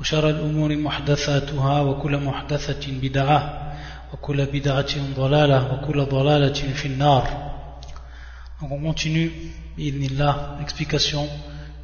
[0.00, 3.72] وشر الأمور محدثاتها وكل محدثة بدعة
[4.12, 7.46] وكل بدعة ضلالة وكل ضلالة في النار
[8.60, 9.30] Donc on continue,
[9.76, 10.02] بإذن
[10.60, 11.28] l'explication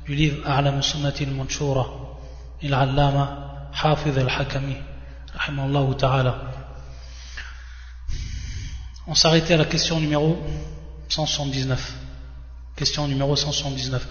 [0.06, 2.18] du livre السنة المنشورة
[2.62, 4.76] للعلامة حافظ الحكمي
[5.36, 6.34] رحمه الله تعالى
[9.08, 10.38] On s'arrêtait à la question numéro
[11.08, 11.92] 179.
[12.76, 14.06] Question numéro 179.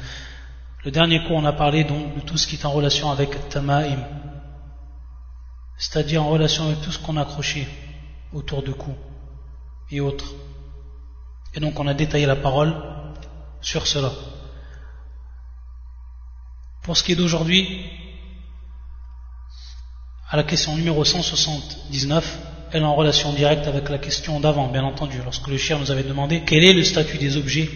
[0.83, 3.49] Le dernier cours, on a parlé donc de tout ce qui est en relation avec
[3.49, 3.99] Tamaim,
[5.77, 7.67] c'est-à-dire en relation avec tout ce qu'on a accroché
[8.33, 8.95] autour du cou
[9.91, 10.33] et autres.
[11.53, 12.75] Et donc on a détaillé la parole
[13.61, 14.11] sur cela.
[16.81, 17.85] Pour ce qui est d'aujourd'hui,
[20.31, 22.39] à la question numéro 179,
[22.71, 25.91] elle est en relation directe avec la question d'avant, bien entendu, lorsque le chien nous
[25.91, 27.69] avait demandé quel est le statut des objets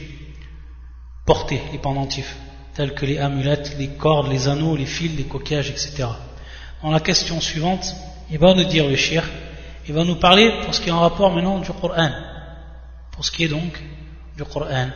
[1.27, 2.35] portés, les pendentifs
[2.75, 6.05] tels que les amulettes, les cordes, les anneaux, les fils, les coquillages, etc.
[6.83, 7.95] Dans la question suivante,
[8.29, 9.23] il va nous dire le shir,
[9.87, 12.11] il va nous parler pour ce qui est en rapport maintenant du Coran.
[13.11, 13.81] Pour ce qui est donc
[14.35, 14.89] du Coran.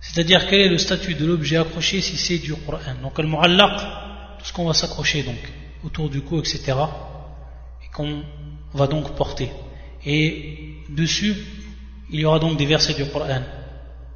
[0.00, 2.94] C'est-à-dire quel est le statut de l'objet accroché si c'est du Coran.
[3.02, 3.78] Donc le mu'allaq,
[4.38, 5.52] tout ce qu'on va s'accrocher donc
[5.84, 6.72] autour du cou, etc.
[7.84, 8.22] Et qu'on
[8.72, 9.50] va donc porter.
[10.06, 11.36] Et dessus,
[12.12, 13.42] il y aura donc des versets du Coran.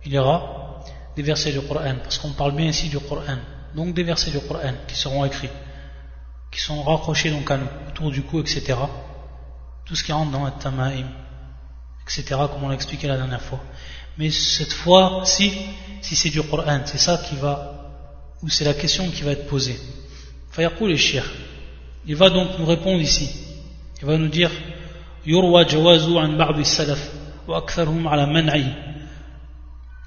[0.05, 0.81] Il y aura
[1.17, 3.39] des versets du Coran, parce qu'on parle bien ici du Coran.
[3.75, 5.51] Donc des versets du Coran qui seront écrits,
[6.51, 8.75] qui sont raccrochés donc à nous, autour du cou, etc.
[9.85, 11.07] Tout ce qui rentre dans le tamaim,
[12.03, 13.61] etc., comme on l'a expliqué la dernière fois.
[14.19, 15.53] Mais cette fois, si,
[16.03, 17.93] c'est du Coran, c'est ça qui va,
[18.43, 19.79] ou c'est la question qui va être posée.
[20.51, 21.25] Fayaqul et Shir.
[22.07, 23.31] Il va donc nous répondre ici.
[24.01, 24.51] Il va nous dire,
[25.25, 28.75] Yurwa jawazu an salaf وأكثرهم على منعه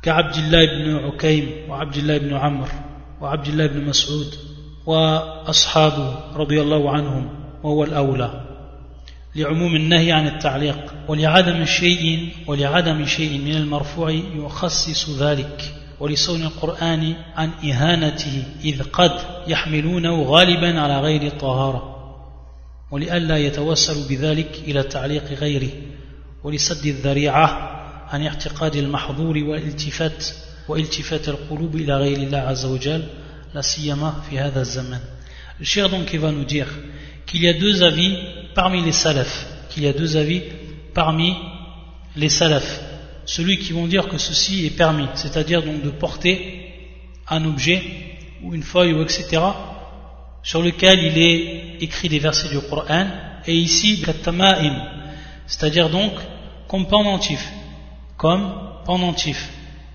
[0.03, 2.67] كعبد الله بن عكيم وعبد الله بن عمرو
[3.21, 4.35] وعبد الله بن مسعود
[4.85, 7.29] وأصحابه رضي الله عنهم
[7.63, 8.47] وهو الأولى
[9.35, 10.93] لعموم النهي عن التعليق.
[11.07, 15.73] ولعدم شيء ولعدم شيء من المرفوع يخصص ذلك.
[15.99, 19.11] ولصون القرآن عن إهانته إذ قد
[19.47, 21.97] يحملونه غالبا على غير الطهارة
[22.91, 25.71] ولئلا يتوسل بذلك إلى تعليق غيره.
[26.44, 27.46] ولسد الذريعة
[28.08, 30.26] عن اعتقاد المحظور والالتفات
[30.68, 33.02] والتفات القلوب إلى غير الله عز وجل
[33.54, 35.00] لا سيما في هذا الزمان
[35.60, 36.66] Le cher donc il va nous dire
[37.26, 38.16] qu'il y a deux avis
[38.54, 40.42] parmi les salafs, qu'il y a deux avis
[40.92, 41.34] parmi
[42.16, 42.80] les salafs.
[43.26, 46.72] Celui qui vont dire que ceci est permis, c'est-à-dire donc de porter
[47.28, 47.82] un objet
[48.42, 49.40] ou une feuille ou etc.
[50.42, 53.06] sur lequel il est écrit des versets du Coran
[53.46, 54.76] et ici katama'im,
[55.47, 56.13] c'est-à-dire donc
[56.67, 57.51] comme pendentif,
[58.17, 58.53] comme
[58.85, 59.49] pendentif,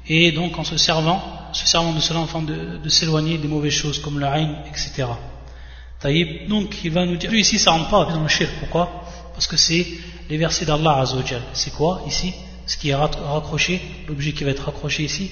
[0.08, 3.72] et donc en se servant, se servant de cela afin de, de s'éloigner des mauvaises
[3.72, 5.04] choses comme le haïn, etc.
[6.00, 9.04] Taïb, donc il va nous dire, ici ça rentre pas dans le shirk, pourquoi?
[9.34, 9.86] Parce que c'est
[10.28, 11.42] les versets d'Allah Azzawajal.
[11.52, 12.34] C'est quoi ici?
[12.66, 15.30] Ce qui est raccroché, l'objet qui va être raccroché ici,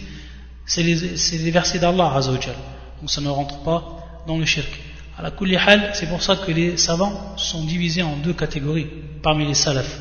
[0.66, 2.54] c'est les, les, versets d'Allah Azzawajal.
[3.00, 4.68] Donc ça ne rentre pas dans le shirk.
[5.18, 8.86] À la c'est pour ça que les savants sont divisés en deux catégories
[9.22, 10.00] parmi les salafs.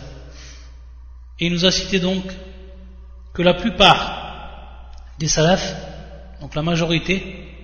[1.39, 2.23] Et il nous a cité donc
[3.33, 5.75] que la plupart des salafs,
[6.41, 7.23] donc la majorité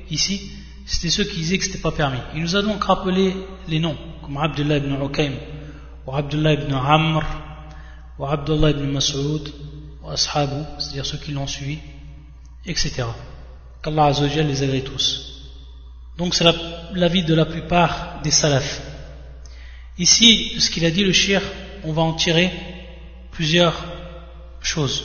[0.09, 0.51] ici,
[0.85, 2.19] c'était ceux qui disaient que ce n'était pas permis.
[2.35, 3.33] Il nous a donc rappelé
[3.67, 5.33] les noms, comme Abdullah ibn Uqaym,
[6.05, 7.23] ou Abdullah ibn Amr,
[8.19, 9.51] ou Abdullah ibn Mas'ud,
[10.03, 11.79] ou Ashabu, c'est-à-dire ceux qui l'ont suivi,
[12.65, 13.03] etc.
[13.81, 15.51] Qu'Allah Azzawajal les agrée tous.
[16.17, 16.45] Donc c'est
[16.93, 18.81] l'avis de la plupart des salafs.
[19.97, 21.41] Ici, ce qu'il a dit le shir,
[21.83, 22.51] on va en tirer
[23.35, 23.85] plusieurs
[24.61, 25.03] choses.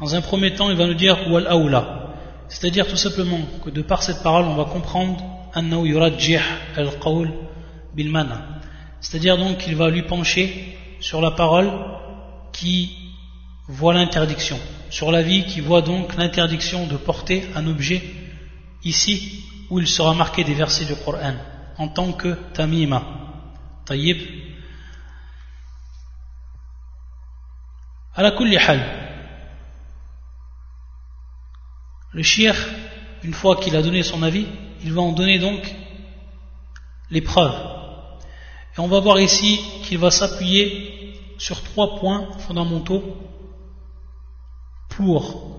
[0.00, 2.14] Dans un premier temps, il va nous dire wal aula,
[2.48, 5.22] c'est-à-dire tout simplement que de par cette parole, on va comprendre
[5.54, 6.40] annahu yurajjih
[6.76, 7.30] al-qawl
[7.94, 8.10] bil
[9.00, 11.70] C'est-à-dire donc qu'il va lui pencher sur la parole
[12.52, 12.96] qui
[13.68, 14.58] voit l'interdiction,
[14.90, 18.02] sur la vie qui voit donc l'interdiction de porter un objet
[18.84, 21.34] ici où il sera marqué des versets du Coran
[21.78, 23.02] en tant que tamima.
[23.84, 24.18] Tayyib,
[32.12, 32.54] Le shir,
[33.22, 34.46] une fois qu'il a donné son avis,
[34.82, 35.74] il va en donner donc
[37.10, 37.54] les preuves.
[38.76, 43.02] Et on va voir ici qu'il va s'appuyer sur trois points fondamentaux
[44.90, 45.58] pour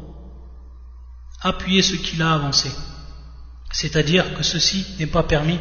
[1.42, 2.70] appuyer ce qu'il a avancé.
[3.72, 5.60] C'est-à-dire que ceci n'est pas permis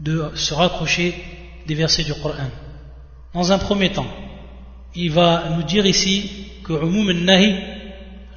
[0.00, 1.14] de se raccrocher
[1.66, 2.50] des versets du Coran.
[3.32, 4.06] Dans un premier temps,
[4.95, 6.29] il va nous dire ici
[6.63, 7.55] que umum al-nahi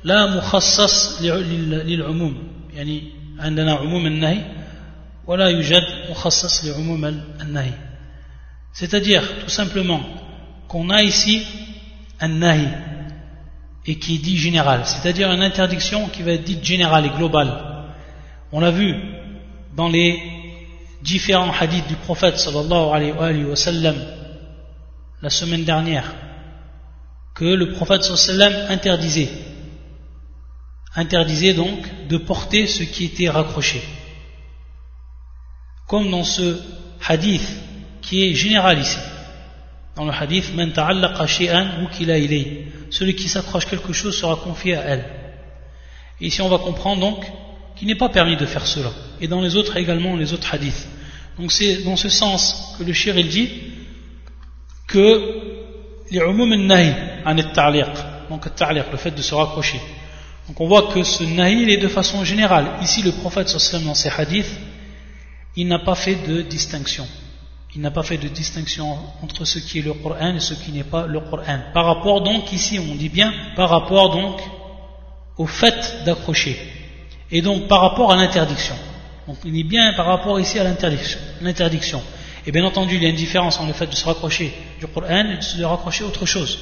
[0.04, 2.34] la mukhassas lil-umum.
[2.74, 4.40] Yani عندنا عموم النهي
[5.26, 7.04] ولا يوجد مخصص لعموم
[7.40, 7.72] النهي
[8.72, 10.00] c'est-à-dire tout simplement
[10.68, 11.42] qu'on a ici
[12.20, 12.68] un nahi
[13.86, 17.52] et qui est dit général c'est-à-dire une interdiction qui va être dite générale et globale
[18.52, 18.94] on l'a vu
[19.74, 20.20] dans les
[21.02, 23.96] différents hadiths du prophète sallallahu alayhi wa sallam
[25.22, 26.12] la semaine dernière
[27.35, 29.29] que le prophète sallam interdisait.
[30.95, 33.83] Interdisait donc de porter ce qui était raccroché.
[35.87, 36.57] Comme dans ce
[37.07, 37.47] hadith
[38.01, 38.97] qui est général ici
[39.95, 40.51] dans le hadith
[42.89, 45.05] celui qui s'accroche quelque chose sera confié à elle.
[46.19, 47.25] Et ici on va comprendre donc
[47.75, 48.91] qu'il n'est pas permis de faire cela.
[49.21, 50.87] Et dans les autres également les autres hadiths.
[51.37, 53.49] Donc c'est dans ce sens que le shir il dit
[54.87, 55.55] que
[56.11, 56.93] les nahi
[58.29, 58.45] donc
[58.91, 59.81] le fait de se raccrocher
[60.47, 63.95] donc on voit que ce nahi est de façon générale ici le prophète sallallahu dans
[63.95, 64.59] ses hadiths
[65.55, 67.07] il n'a pas fait de distinction
[67.75, 70.71] il n'a pas fait de distinction entre ce qui est le Coran et ce qui
[70.71, 71.59] n'est pas le Coran.
[71.73, 74.39] Par rapport donc, ici on dit bien, par rapport donc
[75.37, 76.57] au fait d'accrocher.
[77.29, 78.75] Et donc par rapport à l'interdiction.
[79.27, 82.01] Donc il est bien par rapport ici à l'interdiction.
[82.47, 84.87] Et bien entendu, il y a une différence entre le fait de se raccrocher du
[84.87, 86.57] Coran et de se raccrocher à autre chose.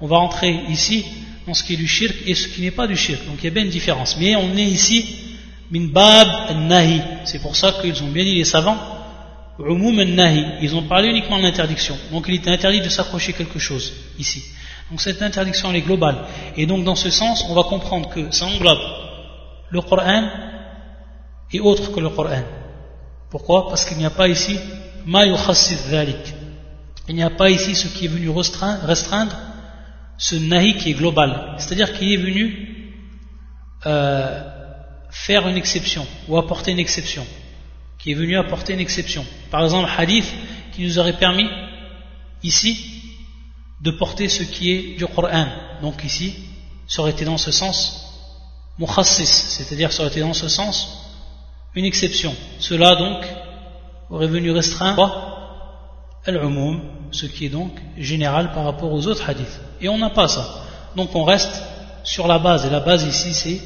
[0.00, 1.04] On va entrer ici
[1.46, 3.24] dans ce qui est du shirk et ce qui n'est pas du shirk.
[3.26, 4.16] Donc il y a bien une différence.
[4.18, 5.06] Mais on est ici
[5.70, 7.00] min bab nahi.
[7.24, 8.78] C'est pour ça qu'ils ont bien dit les savants
[9.58, 11.96] ils ont parlé uniquement de l'interdiction.
[12.12, 14.42] Donc il est interdit de s'accrocher quelque chose ici.
[14.90, 16.24] Donc cette interdiction elle est globale.
[16.56, 18.78] Et donc dans ce sens, on va comprendre que ça englobe
[19.70, 20.28] le Coran
[21.52, 22.42] et autre que le Coran.
[23.30, 23.68] Pourquoi?
[23.68, 24.58] Parce qu'il n'y a pas ici
[25.06, 25.24] ma
[27.08, 29.36] Il n'y a pas ici ce qui est venu restreindre,
[30.18, 31.54] ce nahi qui est global.
[31.58, 33.02] C'est-à-dire qu'il est venu
[33.86, 34.42] euh,
[35.10, 37.26] faire une exception ou apporter une exception
[37.98, 39.24] qui est venu apporter une exception.
[39.50, 40.26] Par exemple, hadith
[40.72, 41.48] qui nous aurait permis
[42.42, 42.96] ici
[43.80, 45.46] de porter ce qui est du Coran.
[45.82, 46.34] Donc ici,
[46.86, 48.02] ça aurait été dans ce sens
[48.78, 51.06] mukhassis, c'est-à-dire ça aurait été dans ce sens
[51.74, 52.34] une exception.
[52.58, 53.24] Cela donc
[54.10, 55.36] aurait venu restreindre
[56.24, 56.80] al-umum,
[57.10, 59.60] ce qui est donc général par rapport aux autres hadiths.
[59.80, 60.64] Et on n'a pas ça.
[60.96, 61.62] Donc on reste
[62.04, 62.66] sur la base.
[62.66, 63.60] Et la base ici c'est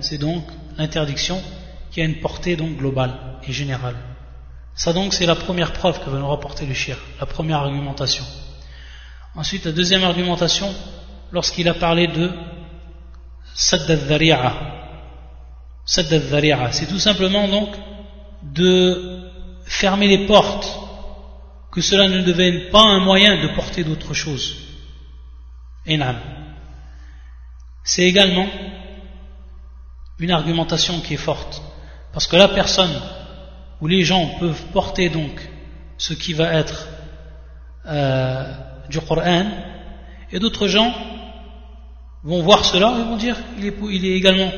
[0.00, 0.44] c'est donc
[0.78, 1.42] l'interdiction
[1.90, 3.14] qui a une portée donc globale
[3.46, 3.96] et générale.
[4.74, 8.24] Ça donc c'est la première preuve que va nous rapporter le shir, la première argumentation.
[9.34, 10.72] Ensuite la deuxième argumentation,
[11.32, 12.30] lorsqu'il a parlé de
[13.54, 14.54] Sadd al-Dhari'a.
[15.84, 17.70] Sadd al c'est tout simplement donc
[18.42, 19.30] de
[19.64, 20.68] fermer les portes,
[21.76, 24.56] que cela ne devienne pas un moyen de porter d'autres choses.
[27.84, 28.46] C'est également
[30.18, 31.60] une argumentation qui est forte.
[32.14, 32.98] Parce que la personne
[33.82, 35.38] où les gens peuvent porter donc
[35.98, 36.88] ce qui va être
[37.84, 38.54] euh,
[38.88, 39.44] du Coran,
[40.32, 40.94] et d'autres gens
[42.24, 44.50] vont voir cela et vont dire il est, il est également,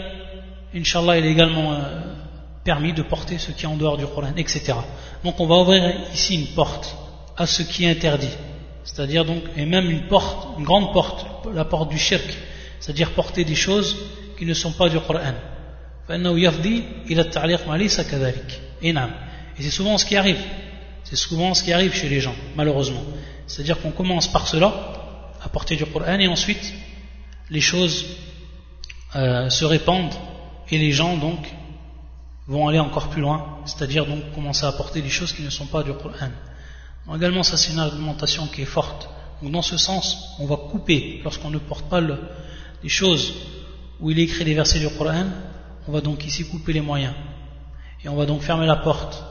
[0.72, 2.14] Inch'Allah, il est également euh,
[2.62, 4.74] permis de porter ce qui est en dehors du Coran, etc.
[5.24, 6.96] Donc on va ouvrir ici une porte
[7.38, 8.36] à ce qui est interdit.
[8.84, 12.26] C'est-à-dire donc, et même une porte, une grande porte, la porte du shirk,
[12.80, 13.96] c'est-à-dire porter des choses
[14.36, 15.34] qui ne sont pas du Coran.
[19.58, 20.40] Et c'est souvent ce qui arrive.
[21.04, 23.02] C'est souvent ce qui arrive chez les gens, malheureusement.
[23.46, 24.72] C'est-à-dire qu'on commence par cela,
[25.42, 26.72] à porter du Coran, et ensuite,
[27.50, 28.04] les choses
[29.16, 30.14] euh, se répandent,
[30.70, 31.38] et les gens, donc,
[32.46, 35.66] vont aller encore plus loin, c'est-à-dire donc commencer à porter des choses qui ne sont
[35.66, 36.30] pas du Coran.
[37.14, 39.08] Également, ça c'est une argumentation qui est forte.
[39.42, 42.18] Donc dans ce sens, on va couper, lorsqu'on ne porte pas le,
[42.82, 43.32] les choses
[44.00, 45.26] où il est écrit les versets du Coran,
[45.86, 47.14] on va donc ici couper les moyens.
[48.04, 49.24] Et on va donc fermer la porte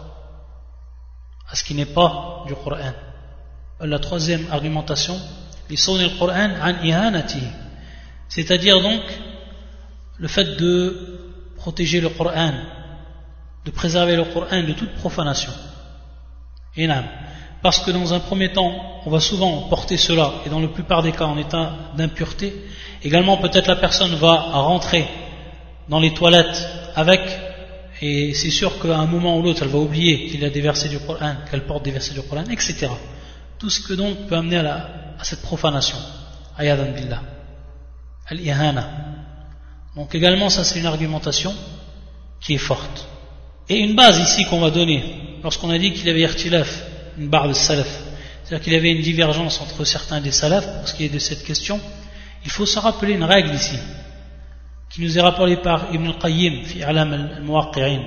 [1.49, 2.93] à ce qui n'est pas du Coran.
[3.79, 5.19] La troisième argumentation,
[8.29, 9.01] c'est-à-dire donc
[10.17, 12.53] le fait de protéger le Coran,
[13.65, 15.51] de préserver le Coran de toute profanation.
[17.61, 18.71] Parce que dans un premier temps,
[19.05, 22.53] on va souvent porter cela, et dans la plupart des cas en état d'impureté.
[23.03, 25.07] Également, peut-être la personne va rentrer
[25.89, 27.21] dans les toilettes avec
[28.01, 30.99] et c'est sûr qu'à un moment ou l'autre elle va oublier qu'il a des du
[30.99, 32.89] Coran, qu'elle porte des versets du Coran, etc.
[33.57, 35.97] Tout ce que donc peut amener à, cette profanation.
[36.57, 37.21] Ayadan billah.
[38.27, 38.87] Al-ihana.
[39.95, 41.53] Donc également ça c'est une argumentation
[42.39, 43.07] qui est forte.
[43.67, 46.83] Et une base ici qu'on va donner, lorsqu'on a dit qu'il y avait irtilaf,
[47.17, 47.87] une barre de salaf,
[48.43, 51.19] c'est-à-dire qu'il y avait une divergence entre certains des salafs pour ce qui est de
[51.19, 51.81] cette question,
[52.45, 53.77] il faut se rappeler une règle ici,
[54.89, 58.03] qui nous est rappelée par Ibn al-Qayyim, fi alam al-muwaqqi'in,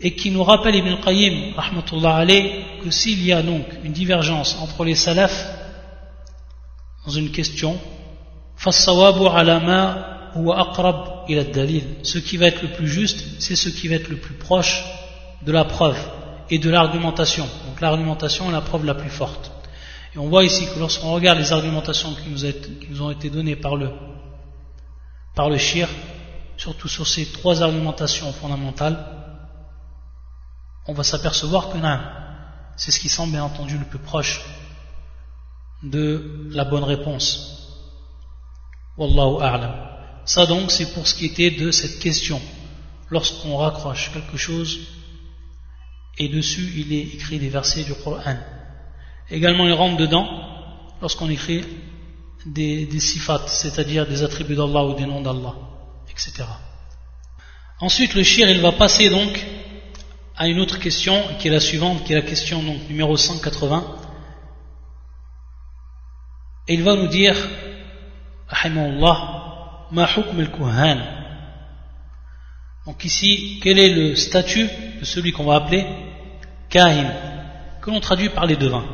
[0.00, 2.26] et qui nous rappelle Ibn al-Qayyim, rahmatullah
[2.84, 5.46] que s'il y a donc une divergence entre les salafs
[7.06, 7.78] dans une question,
[12.02, 14.84] ce qui va être le plus juste, c'est ce qui va être le plus proche
[15.46, 15.96] de la preuve
[16.50, 17.44] et de l'argumentation.
[17.66, 19.50] Donc l'argumentation est la preuve la plus forte.
[20.14, 23.76] Et on voit ici que lorsqu'on regarde les argumentations qui nous, ont été données par
[23.76, 23.90] le,
[25.34, 25.88] par le shir,
[26.56, 29.04] surtout sur ces trois argumentations fondamentales,
[30.86, 32.00] on va s'apercevoir que non,
[32.76, 34.40] c'est ce qui semble bien entendu le plus proche
[35.82, 37.54] de la bonne réponse.
[38.96, 39.74] Wallahu a'lam.
[40.24, 42.40] Ça donc c'est pour ce qui était de cette question.
[43.10, 44.80] Lorsqu'on raccroche quelque chose
[46.18, 48.36] et dessus il est écrit des versets du Coran.
[49.30, 50.26] Également il rentre dedans
[51.00, 51.64] lorsqu'on écrit
[52.46, 55.54] des, des sifat, c'est-à-dire des attributs d'Allah ou des noms d'Allah,
[56.10, 56.44] etc.
[57.80, 59.44] Ensuite le shir il va passer donc
[60.38, 63.96] à une autre question qui est la suivante, qui est la question donc, numéro 180.
[66.68, 67.34] Et il va nous dire,
[69.90, 70.98] ma hukm al-kuhan.
[72.86, 74.68] Donc ici, quel est le statut
[75.00, 75.84] de celui qu'on va appeler
[76.68, 77.10] kahin,
[77.80, 78.84] que l'on traduit par les devins.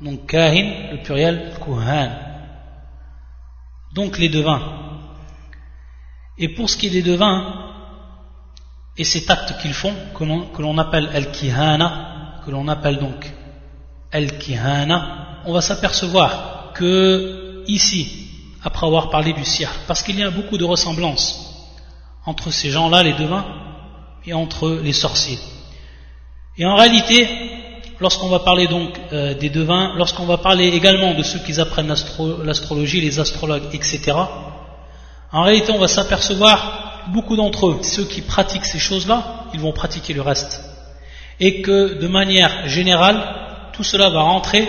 [0.00, 2.10] Donc kahin, le pluriel, kuhan.
[3.94, 4.62] Donc les devins.
[6.38, 7.68] Et pour ce qui est des devins,
[8.96, 13.32] et cet acte qu'ils font, que l'on appelle al-kihana, que l'on appelle donc
[14.12, 18.28] al-kihana, on va s'apercevoir que ici,
[18.62, 21.44] après avoir parlé du sihr, parce qu'il y a beaucoup de ressemblances
[22.24, 23.46] entre ces gens-là, les devins,
[24.26, 25.38] et entre les sorciers.
[26.58, 27.28] Et en réalité,
[28.00, 31.86] lorsqu'on va parler donc euh, des devins, lorsqu'on va parler également de ceux qui apprennent
[31.88, 34.16] l'astrologie, les astrologues, etc.,
[35.30, 39.72] en réalité, on va s'apercevoir beaucoup d'entre eux, ceux qui pratiquent ces choses-là, ils vont
[39.72, 40.62] pratiquer le reste.
[41.38, 43.22] Et que de manière générale,
[43.72, 44.66] tout cela va rentrer,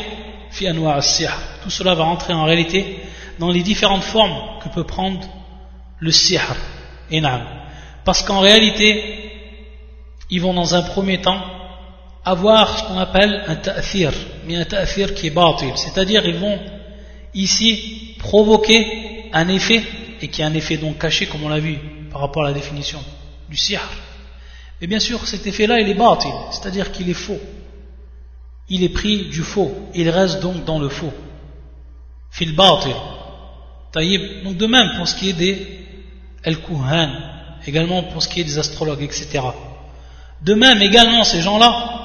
[1.64, 3.00] tout cela va rentrer en réalité
[3.40, 5.22] dans les différentes formes que peut prendre
[6.00, 6.42] le sihr,
[8.06, 9.32] Parce qu'en réalité,
[10.30, 11.42] ils vont dans un premier temps
[12.24, 14.12] avoir ce qu'on appelle un ta'fir,
[14.46, 16.60] mais un ta'fir qui est batil, c'est-à-dire ils vont
[17.34, 19.84] ici provoquer un effet,
[20.22, 21.78] et qui est un effet donc caché comme on l'a vu
[22.12, 23.00] par rapport à la définition
[23.50, 23.82] du sihr.
[24.82, 27.40] Mais bien sûr, cet effet-là, il est batil, c'est-à-dire qu'il est faux.
[28.70, 31.14] Il est pris du faux, il reste donc dans le faux.
[32.32, 32.96] Fil batil.
[33.94, 35.86] Donc de même pour ce qui est des
[36.44, 37.10] El-Kuhan,
[37.66, 39.42] également pour ce qui est des astrologues, etc.
[40.42, 41.99] De même également ces gens-là,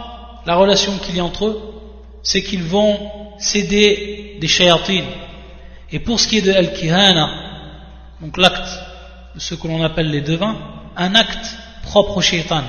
[0.47, 1.61] la relation qu'il y a entre eux,
[2.23, 2.99] c'est qu'ils vont
[3.39, 5.05] céder des shayatines.
[5.91, 7.31] Et pour ce qui est de El-Kihana,
[8.21, 8.69] donc l'acte
[9.35, 10.57] de ce que l'on appelle les devins,
[10.97, 12.63] un acte propre au shaitan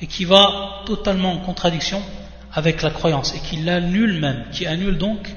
[0.00, 2.02] et qui va totalement en contradiction
[2.52, 5.28] avec la croyance et qui l'annule même, qui annule donc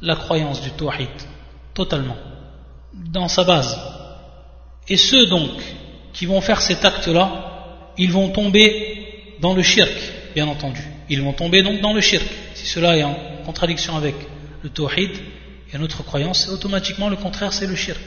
[0.00, 1.08] la croyance du tawhid
[1.74, 2.16] totalement
[2.94, 3.78] dans sa base.
[4.88, 5.50] Et ceux donc
[6.12, 9.92] qui vont faire cet acte-là, ils vont tomber dans le shirk,
[10.34, 10.82] bien entendu.
[11.08, 12.26] Ils vont tomber donc dans le shirk.
[12.54, 14.14] Si cela est en contradiction avec
[14.62, 15.10] le tawhid
[15.72, 18.02] et notre croyance, automatiquement le contraire c'est le shirk.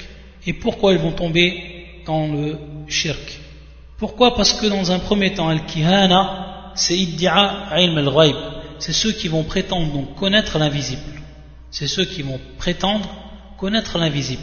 [0.46, 3.40] Et pourquoi ils vont tomber dans le shirk?
[3.98, 4.36] Pourquoi?
[4.36, 8.34] Parce que dans un premier temps, al-kihana, c'est iddia ilm al
[8.80, 11.02] C'est ceux qui vont prétendre donc connaître l'invisible.
[11.70, 13.10] C'est ceux qui vont prétendre
[13.58, 14.42] connaître l'invisible.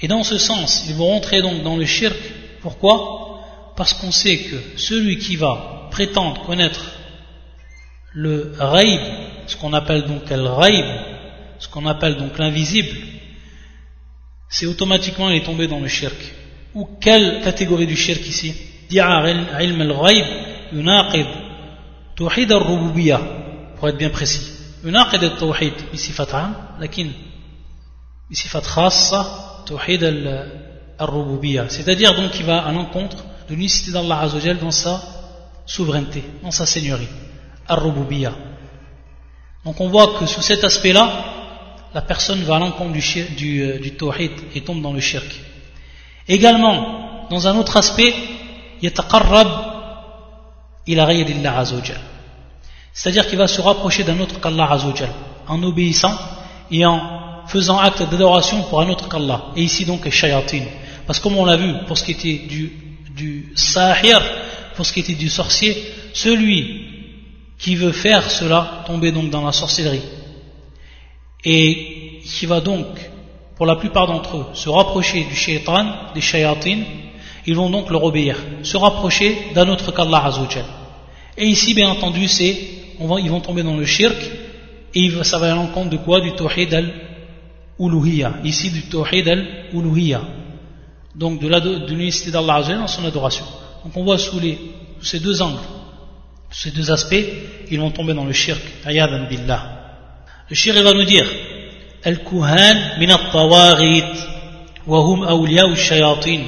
[0.00, 2.16] Et dans ce sens, ils vont rentrer donc dans le shirk.
[2.60, 3.42] Pourquoi?
[3.76, 6.95] Parce qu'on sait que celui qui va prétendre connaître
[8.15, 9.01] le raib,
[9.47, 10.85] ce qu'on appelle donc al raib,
[11.59, 12.95] ce qu'on appelle donc l'invisible,
[14.49, 16.17] c'est automatiquement il est tombé dans le shirk.
[16.73, 18.55] Ou quelle catégorie du shirk ici
[18.91, 20.25] ilm al-ghaib
[20.73, 21.27] yunaqid
[22.15, 23.19] توحيد الربوبية
[23.77, 24.51] pour être bien précis
[24.83, 27.11] يناقض التوحيد بصفة عام لكن
[28.31, 29.25] بصفة خاصة
[29.65, 30.03] توحيد
[31.01, 33.17] الربوبية c'est-à-dire donc qui va à l'encontre
[33.49, 35.01] de l'unicité d'Allah Azzawajal dans sa
[35.65, 37.07] souveraineté dans sa seigneurie
[37.68, 38.32] Ar-Rububiyya.
[39.64, 41.10] Donc on voit que sous cet aspect-là,
[41.94, 45.26] la personne va à l'encontre du, du, euh, du tawhid et tombe dans le shirk.
[46.28, 48.14] Également, dans un autre aspect,
[48.82, 49.48] yataqarrab
[50.86, 52.00] ila ghayril-lah azawajal.
[52.92, 55.10] C'est-à-dire qu'il va se rapprocher d'un autre qu'Allah azawajal
[55.48, 56.16] en obéissant
[56.70, 59.46] et en faisant acte d'adoration pour un autre qu'Allah.
[59.56, 60.64] Et ici donc shayatin.
[61.06, 62.72] Parce que comme on l'a vu pour ce qui était du,
[63.16, 64.20] du sahir,
[64.74, 65.76] pour ce qui était du sorcier,
[66.12, 66.85] celui
[67.58, 70.02] qui veut faire cela tomber donc dans la sorcellerie
[71.44, 72.86] et qui va donc
[73.56, 76.80] pour la plupart d'entre eux se rapprocher du shaitan des shayatin
[77.46, 80.64] ils vont donc leur obéir se rapprocher d'un autre qu'Allah Azzawajal
[81.38, 82.56] et ici bien entendu c'est
[82.98, 84.16] ils vont tomber dans le shirk
[84.94, 86.20] et ça va à l'encontre de quoi?
[86.20, 88.36] Du tawhid al-uluhiyya.
[88.44, 90.22] Ici, du tawhid al-uluhiyya.
[91.14, 93.44] Donc de l'unicité d'Allah dans son adoration.
[93.84, 94.58] Donc on voit sous, les,
[95.02, 95.60] ces deux angles,
[96.50, 97.24] ces deux aspects,
[97.70, 98.60] ils vont tomber dans le shirk.
[98.84, 99.62] Ayadan billah.
[100.48, 101.26] Le shirk va nous dire
[102.04, 104.04] Al-Kuhan min al-Tawarit,
[104.86, 106.40] wa hum awliya al-Shayatin,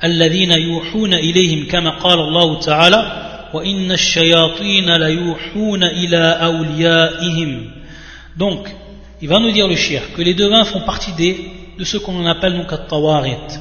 [0.00, 7.70] alladhina yuhuna ilayhim kama qala Allah ta'ala, wa inna al-Shayatin la yuhuna ila awliyaihim.
[8.36, 8.68] Donc,
[9.22, 12.26] il va nous dire le shirk que les devins font partie des, de ceux qu'on
[12.26, 13.58] appelle donc al-Tawarit,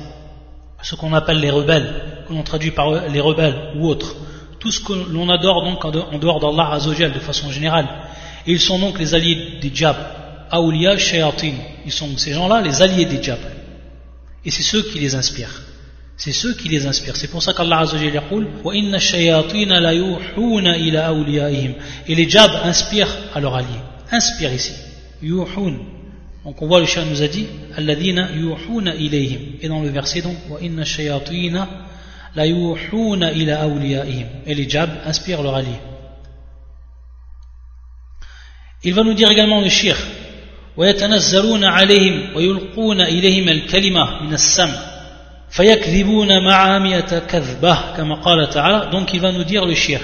[0.81, 1.93] ceux qu'on appelle les rebelles,
[2.27, 4.15] que l'on traduit par les rebelles ou autres
[4.59, 7.87] tout ce que l'on adore donc en dehors d'Allah Azzawajal de façon générale
[8.45, 10.05] et ils sont donc les alliés des diables
[10.51, 11.53] awliya shayatin
[11.85, 13.51] ils sont ces gens-là les alliés des diables
[14.45, 15.61] et c'est ceux qui les inspirent
[16.19, 17.15] c'est ceux qui les inspirent.
[17.15, 18.81] C'est pour ça qu'Allah Azza wa Et
[22.15, 23.69] les djabs inspirent à leurs alliés.
[24.11, 24.73] Inspirent ici.
[25.23, 25.77] Yuhun.
[26.43, 27.47] Donc on voit le chien nous a dit.
[29.61, 30.35] Et dans le verset donc
[32.34, 34.26] la yuhuna ila awliyaihim.
[34.46, 35.80] Et les djabs inspirent leurs alliés.
[38.82, 39.96] Il va nous dire également le shir
[40.76, 44.94] ويتنزلون عليهم ويلقون إليهم الكلمة من السمع
[48.90, 50.00] donc il va nous dire le shir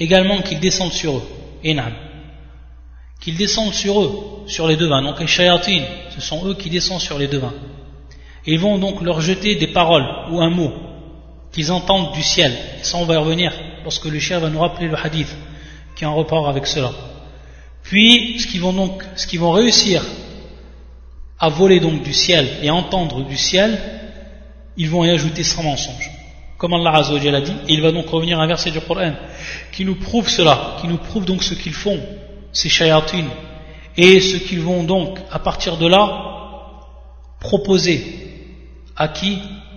[0.00, 1.22] également qu'il descende sur eux
[3.20, 4.12] qu'il descende sur eux
[4.48, 7.54] sur les devins donc les shayatin ce sont eux qui descendent sur les devins
[8.46, 10.72] ils vont donc leur jeter des paroles ou un mot
[11.55, 13.51] qu'ils entendent du ciel et ça on va y revenir
[13.83, 15.35] lorsque le shir va nous rappeler le hadith
[15.95, 16.91] qui est en rapport avec cela
[17.81, 20.03] puis ce qu'ils vont donc ce qu'ils vont réussir
[21.39, 23.79] à voler donc du ciel et entendre du ciel
[24.77, 26.11] ils vont y ajouter sans mensonge.
[26.57, 29.13] Comme Allah Azzawajal a dit, il va donc revenir un verset du Coran
[29.71, 31.99] qui nous prouve cela, qui nous prouve donc ce qu'ils font,
[32.51, 33.29] ces shayatines,
[33.97, 36.21] et ce qu'ils vont donc, à partir de là,
[37.39, 38.03] proposer
[38.95, 39.39] à qui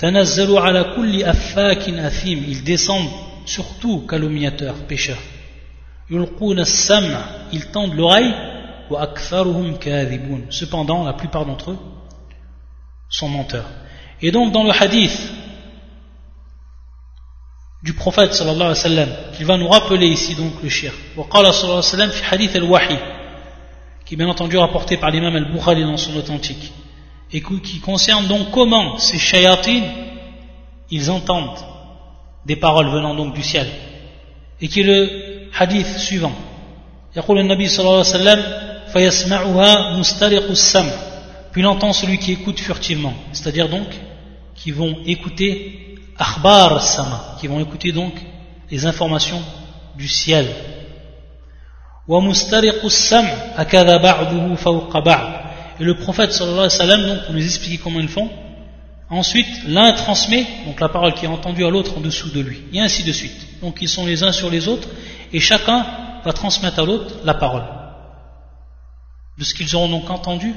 [0.00, 0.12] Ils
[2.64, 3.10] descendent
[3.44, 5.18] surtout calomniateurs, pécheurs.
[6.10, 8.34] Ils tendent l'oreille.
[8.90, 10.42] Wa aktharuhum kadhibun.
[10.50, 11.78] Cependant, la plupart d'entre eux
[13.10, 13.68] sont menteurs.
[14.22, 15.30] Et donc, dans le hadith
[17.82, 20.96] du prophète sallallahu alayhi wa sallam, qu'il va nous rappeler ici donc le shirk.
[24.04, 26.72] Qui est bien entendu rapporté par l'imam al-Bukhari dans son authentique
[27.31, 29.89] et qui concerne donc comment ces shayatines
[30.91, 31.59] ils entendent
[32.45, 33.67] des paroles venant donc du ciel
[34.61, 36.33] et qui est le hadith suivant
[37.15, 38.43] يقول النبي صلى الله عليه وسلم
[38.93, 40.93] فيسمعها مسترق السمع
[41.51, 43.87] puis il entend celui qui écoute furtivement c'est-à-dire donc
[44.55, 45.83] qui vont écouter
[46.17, 48.13] akhbar sama, qui vont écouter donc
[48.69, 49.41] les informations
[49.95, 50.47] du ciel.
[55.80, 58.28] et le prophète sallallahu alayhi wa sallam, donc, pour nous expliquer comment ils font,
[59.10, 62.62] ensuite l'un transmet, donc la parole qui est entendue à l'autre en dessous de lui,
[62.72, 63.60] et ainsi de suite.
[63.62, 64.88] Donc ils sont les uns sur les autres,
[65.32, 65.86] et chacun
[66.24, 67.64] va transmettre à l'autre la parole.
[69.38, 70.52] De ce qu'ils auront donc entendu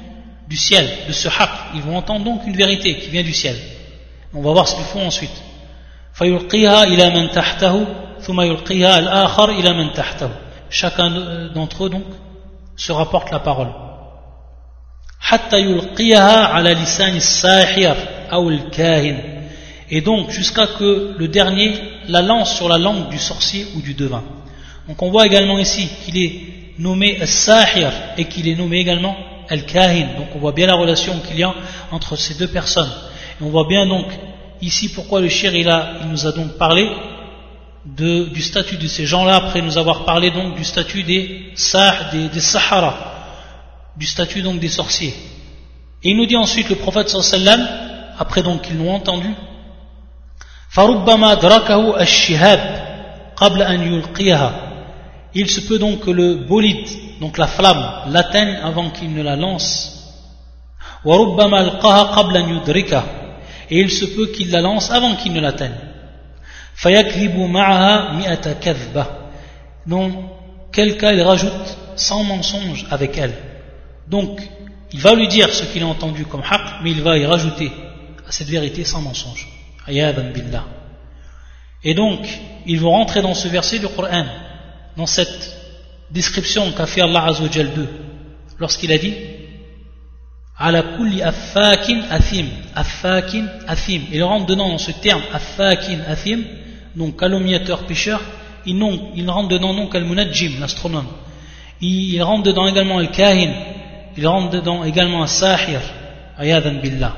[0.48, 1.50] du ciel, de ce haq.
[1.76, 3.56] Ils vont entendre donc une vérité qui vient du ciel.
[4.34, 5.32] On va voir ce qu'ils font ensuite.
[10.70, 11.10] chacun
[11.54, 12.04] d'entre eux donc
[12.76, 13.70] se rapporte la parole
[19.90, 21.74] et donc jusqu'à que le dernier
[22.08, 24.24] la lance sur la langue du sorcier ou du devin.
[24.88, 26.42] Donc on voit également ici qu'il est
[26.80, 29.16] nommé al-sahir et qu'il est nommé également
[29.50, 30.18] al-kahin.
[30.18, 31.54] Donc on voit bien la relation qu'il y a
[31.92, 32.92] entre ces deux personnes.
[33.40, 34.08] Et on voit bien donc
[34.62, 36.88] Ici, pourquoi le shir il, a, il nous a donc parlé
[37.84, 41.52] du statut de ces gens-là, après nous avoir parlé donc du statut des,
[42.12, 43.11] des, des Sahara,
[43.98, 45.14] du statut donc des sorciers.
[46.04, 47.68] Et il nous dit ensuite le prophète sallam,
[48.18, 49.34] après donc qu'ils l'ont entendu,
[55.34, 56.88] il se peut donc que le bolide,
[57.20, 59.98] donc la flamme, l'atteigne avant qu'il ne la lance.
[63.70, 65.76] Et il se peut qu'il la lance avant qu'il ne l'atteigne.
[69.88, 70.12] Dans
[70.72, 73.51] quel cas il rajoute sans mensonge avec elle.
[74.08, 74.42] Donc,
[74.94, 77.72] il va lui dire ce qu'il a entendu comme haq, mais il va y rajouter
[78.28, 79.48] à cette vérité sans mensonge.
[79.88, 80.66] billah.
[81.84, 82.28] Et donc,
[82.66, 84.26] ils vont rentrer dans ce verset du Coran,
[84.98, 85.58] dans cette
[86.12, 87.90] description qu'a fait Allah Azzawajal 2,
[88.60, 89.16] lorsqu'il a dit
[90.58, 94.02] Ala kulli affakin athim, affakin athim.
[94.12, 96.44] Il rentre dedans dans ce terme affakin athim,
[96.96, 98.22] donc calomniateur pécheur,
[98.66, 101.08] il, rentre dedans donc al-munajjim, l'astronome.
[101.82, 103.52] Il rentre dedans également al-kahin,
[104.18, 105.82] il rentre dedans également al-sahir,
[106.38, 107.16] ayadan billah.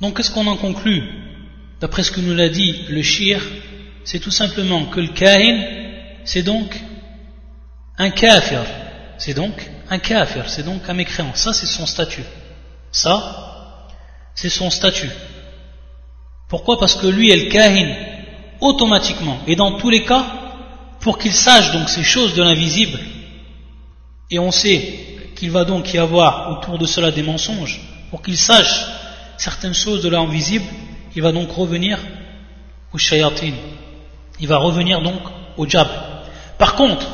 [0.00, 1.02] Donc qu'est-ce qu'on en conclut?
[1.80, 3.40] D'après ce que nous l'a dit le shir,
[4.04, 5.62] c'est tout simplement que le kahin,
[6.24, 6.78] c'est donc
[7.98, 8.62] un kafir.
[9.18, 11.34] C'est donc un kafir, c'est donc un mécréant.
[11.34, 12.24] Ça, c'est son statut.
[12.90, 13.86] Ça,
[14.34, 15.10] c'est son statut.
[16.48, 16.78] Pourquoi?
[16.78, 17.94] Parce que lui, le kahin,
[18.60, 20.24] automatiquement, et dans tous les cas,
[21.00, 22.98] pour qu'il sache donc ces choses de l'invisible,
[24.30, 24.82] et on sait
[25.34, 28.84] qu'il va donc y avoir autour de cela des mensonges, pour qu'il sache
[29.36, 30.64] certaines choses de l'invisible,
[31.16, 31.98] il va donc revenir
[32.92, 33.52] au shayatin.
[34.40, 35.20] Il va revenir donc
[35.56, 35.88] au jab.
[36.58, 37.06] Par contre,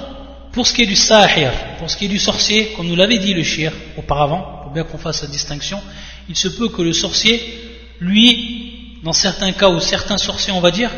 [0.52, 3.18] pour ce qui est du sahir, pour ce qui est du sorcier, comme nous l'avait
[3.18, 5.80] dit le shir auparavant, pour bien qu'on fasse la distinction,
[6.28, 7.40] il se peut que le sorcier,
[8.00, 10.90] lui, dans certains cas ou certains sorciers, on va dire,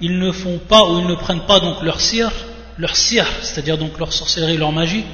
[0.00, 2.30] ils ne font pas ou ils ne prennent pas donc leur sir,
[2.78, 5.04] leur sir, c'est-à-dire donc leur sorcellerie, leur magie,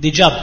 [0.00, 0.36] des jabs.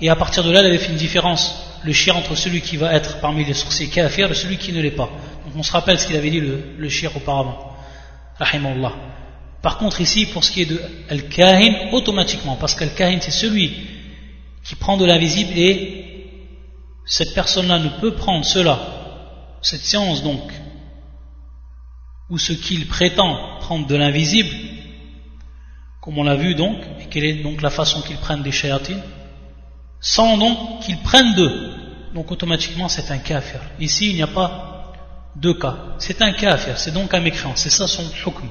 [0.00, 2.76] Et à partir de là, il avait fait une différence, le shir entre celui qui
[2.76, 5.10] va être parmi les sorciers kafir et celui qui ne l'est pas.
[5.44, 7.76] Donc on se rappelle ce qu'il avait dit le, le shir auparavant.
[8.38, 8.92] Rahimahullah.
[9.62, 13.72] Par contre ici, pour ce qui est de Al-Kahin, automatiquement, parce qu'Al-Kahin c'est celui
[14.64, 16.04] qui prend de l'invisible et
[17.06, 18.78] cette personne-là ne peut prendre cela,
[19.62, 20.42] cette science donc,
[22.30, 24.54] ou ce qu'il prétend prendre de l'invisible,
[26.04, 29.00] comme on l'a vu donc, et quelle est donc la façon qu'ils prennent des shayatines,
[30.00, 31.70] sans donc qu'ils prennent d'eux.
[32.14, 33.58] Donc automatiquement c'est un kafir.
[33.80, 34.92] Ici il n'y a pas
[35.34, 35.76] deux cas.
[35.98, 38.46] C'est un kafir, c'est donc un mécréant, c'est ça son hukm.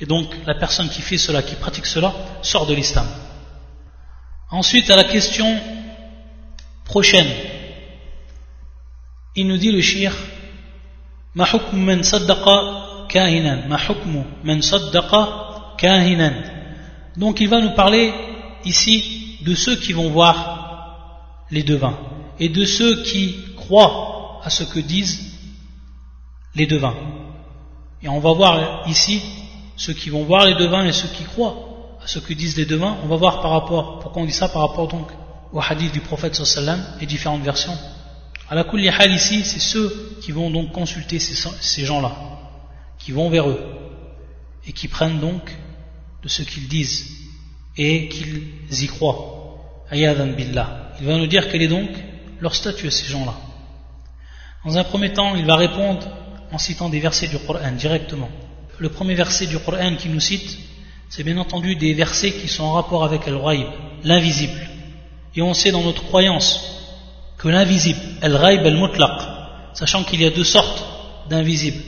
[0.00, 3.06] Et donc la personne qui fait cela, qui pratique cela, sort de l'islam.
[4.50, 5.54] Ensuite à la question
[6.86, 7.28] prochaine,
[9.36, 10.16] il nous dit le shir,
[11.34, 15.47] ma hukm man saddaqa kahinan, ma saddaqa
[17.16, 18.12] Donc il va nous parler
[18.64, 21.98] ici de ceux qui vont voir les devins
[22.38, 25.32] et de ceux qui croient à ce que disent
[26.54, 26.94] les devins.
[28.02, 29.22] Et on va voir ici
[29.76, 31.56] ceux qui vont voir les devins et ceux qui croient
[32.02, 32.96] à ce que disent les devins.
[33.04, 35.08] On va voir par rapport, pourquoi on dit ça par rapport donc
[35.52, 37.76] au hadith du prophète sallam et différentes versions.
[38.50, 42.12] À la hal ici, c'est ceux qui vont donc consulter ces gens-là,
[42.98, 43.60] qui vont vers eux
[44.66, 45.56] et qui prennent donc
[46.28, 47.06] de ce qu'ils disent
[47.78, 49.20] et qu'ils y croient.
[49.90, 50.92] Ayadan billah.
[51.00, 51.88] Il va nous dire quel est donc
[52.40, 53.34] leur statut à ces gens-là.
[54.66, 56.06] Dans un premier temps, il va répondre
[56.52, 58.28] en citant des versets du Coran directement.
[58.78, 60.58] Le premier verset du Coran qu'il nous cite,
[61.08, 63.68] c'est bien entendu des versets qui sont en rapport avec Al-Ghaib,
[64.04, 64.60] l'invisible.
[65.34, 66.50] Et on sait dans notre croyance
[67.38, 69.18] que l'invisible, Al-Ghaib al-Mutlaq,
[69.72, 70.84] sachant qu'il y a deux sortes
[71.30, 71.82] d'invisibles,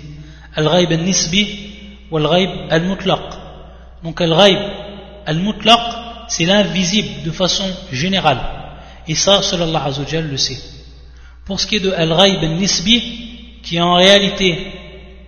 [0.55, 1.42] Al-Ghaib al-Nisbi
[2.11, 3.39] ou Al-Ghaib al-Mutlaq.
[4.02, 4.58] Donc Al-Ghaib
[5.26, 5.80] al-Mutlaq,
[6.28, 8.40] c'est l'invisible de façon générale.
[9.06, 9.90] Et ça, seul Allah
[10.28, 10.58] le sait.
[11.44, 14.72] Pour ce qui est de Al-Ghaib al-Nisbi, qui est en réalité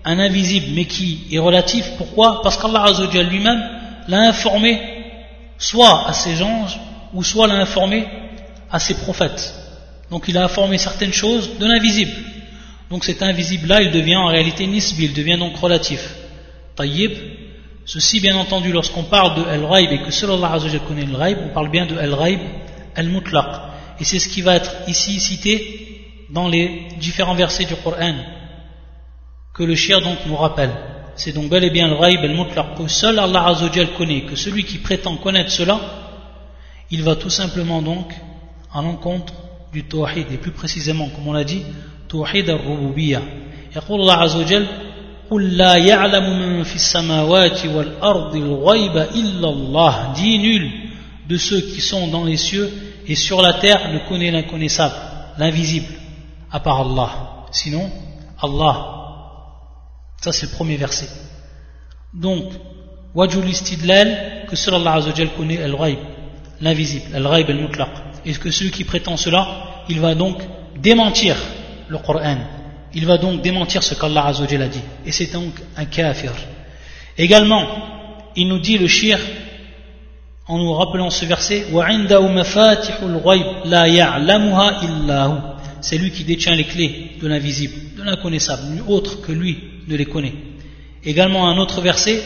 [0.04, 1.84] un invisible mais qui est relatif.
[1.96, 2.42] Pourquoi?
[2.42, 3.62] Parce qu'Allah Azzawajal lui-même
[4.08, 4.80] l'a informé
[5.58, 6.78] soit à ses anges
[7.12, 8.06] ou soit l'a informé
[8.70, 9.54] à ses prophètes.
[10.10, 12.12] Donc il a informé certaines choses de l'invisible.
[12.90, 16.14] Donc cet invisible-là, il devient en réalité nisbi, il devient donc relatif.
[16.76, 17.12] Tayyib,
[17.84, 21.54] ceci bien entendu lorsqu'on parle de Al-Ghaib et que seul Allah connaît le Ghaib, on
[21.54, 22.40] parle bien de Al-Ghaib
[22.94, 23.46] Al-Mutlaq.
[24.00, 28.14] Et c'est ce qui va être ici cité dans les différents versets du Coran
[29.54, 30.70] que le shir donc nous rappelle.
[31.14, 34.64] C'est donc bel et bien le ghaib al-mutlaq que seul Allah Azzawajal connaît, que celui
[34.64, 35.78] qui prétend connaître cela,
[36.90, 38.12] il va tout simplement donc
[38.72, 39.34] à l'encontre
[39.72, 41.62] du tawhid, et plus précisément, comme on l'a dit,
[42.08, 43.22] tawhid al-rububiyya.
[45.32, 50.64] قل la ya'lamu man fis samawati wal ardi al-ghayba illa nul
[51.26, 52.70] de ceux qui sont dans les cieux
[53.06, 54.94] et sur la terre ne connaît l'inconnaissable,
[55.38, 55.92] l'invisible,
[56.50, 57.10] à part Allah.
[57.50, 57.90] Sinon,
[58.42, 58.76] Allah.
[60.22, 61.08] Ça c'est le premier verset.
[62.12, 62.44] Donc,
[63.14, 64.08] wajul istidlal
[64.48, 65.98] que seul Allah Azzawajal connaît al-ghayb,
[66.60, 67.92] l'invisible, al-ghayb al-mutlaq.
[68.26, 69.42] Et que celui qui prétend cela,
[69.88, 70.36] il va donc
[70.76, 71.36] démentir
[71.88, 72.40] le Coran
[72.94, 74.80] il va donc démentir ce qu'Allah Azzawajal a dit.
[75.06, 76.32] Et c'est donc un kafir.
[77.16, 77.66] Également,
[78.36, 79.18] il nous dit le shir,
[80.46, 81.66] en nous rappelant ce verset,
[85.80, 89.96] c'est lui qui détient les clés de l'invisible, de l'inconnaissable, nul autre que lui ne
[89.96, 90.34] les connaît.
[91.04, 92.22] Également un autre verset,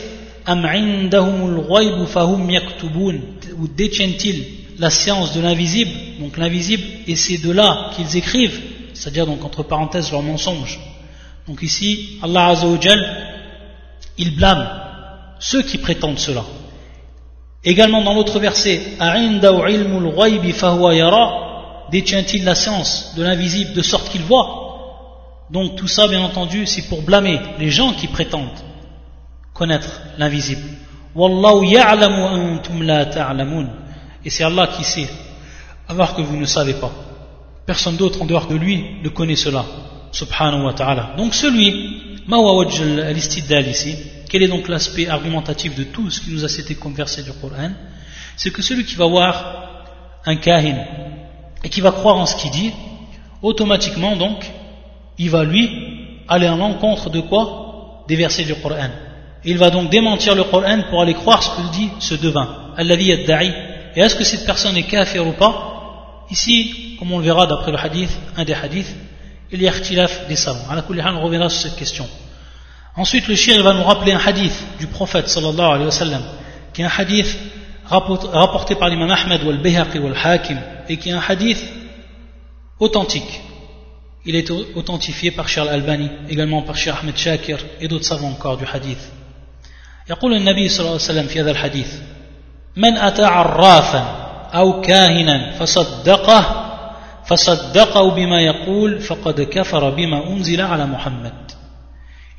[3.59, 4.45] ou détiennent-ils
[4.79, 8.61] la science de l'invisible, donc l'invisible, et c'est de là qu'ils écrivent
[8.97, 10.81] c'est-à-dire donc entre parenthèses leur mensonge.
[11.47, 13.01] Donc ici, Allah Azzawajal,
[14.19, 14.69] il blâme
[15.39, 16.45] ceux qui prétendent cela.
[17.63, 18.81] Également dans l'autre verset,
[21.91, 24.63] détient-il la science de l'invisible de sorte qu'il voit?
[25.51, 28.59] Donc tout ça, bien entendu, c'est pour blâmer les gens qui prétendent
[29.53, 30.63] connaître l'invisible.
[34.25, 35.09] Et c'est Allah qui sait,
[35.89, 36.93] alors que vous ne savez pas.
[37.67, 39.65] Personne d'autre en dehors de lui ne connaît cela.
[40.13, 41.15] Subhanahu wa ta'ala.
[41.17, 43.97] Donc celui, al ici,
[44.29, 47.33] quel est donc l'aspect argumentatif de tout ce qui nous a cité comme verset du
[47.33, 47.71] Coran?
[48.37, 49.85] C'est que celui qui va voir
[50.25, 50.77] un kahin
[51.65, 52.73] et qui va croire en ce qu'il dit,
[53.43, 54.45] automatiquement donc,
[55.19, 55.69] il va lui
[56.29, 58.05] aller en l'encontre de quoi?
[58.09, 58.91] Des versets du Coran.
[59.45, 62.75] Il va donc démentir le Coran pour aller croire ce que dit ce devin.
[62.79, 65.76] Et est-ce que cette personne est kafir ou pas?
[66.30, 68.96] Ici, comme on le verra d'après le hadith, un des hadiths,
[69.52, 70.70] il y a ikhtilaf des savants.
[70.70, 72.08] À la on reviendra sur cette question.
[72.96, 76.22] Ensuite, le shir va nous rappeler un hadith du prophète sallallahu alayhi wa sallam,
[76.74, 77.38] qui est un hadith
[77.90, 81.62] rapporté par l'imam Ahmed ou al-Bayhaqi ou al-Hakim, et qui est un hadith
[82.80, 83.42] authentique.
[84.26, 88.58] Il est authentifié par Charles Albani, également par Cheikh Ahmed Shakir et d'autres savants encore
[88.58, 89.12] du hadith.
[90.10, 91.88] يقول النبي صلى الله عليه وسلم في هذا الحديث
[92.76, 94.15] من أتى عرافا
[94.56, 96.68] أو كاهنا فصدقه
[97.26, 101.34] فصدقه بما يقول فقد كفر بما أنزل على محمد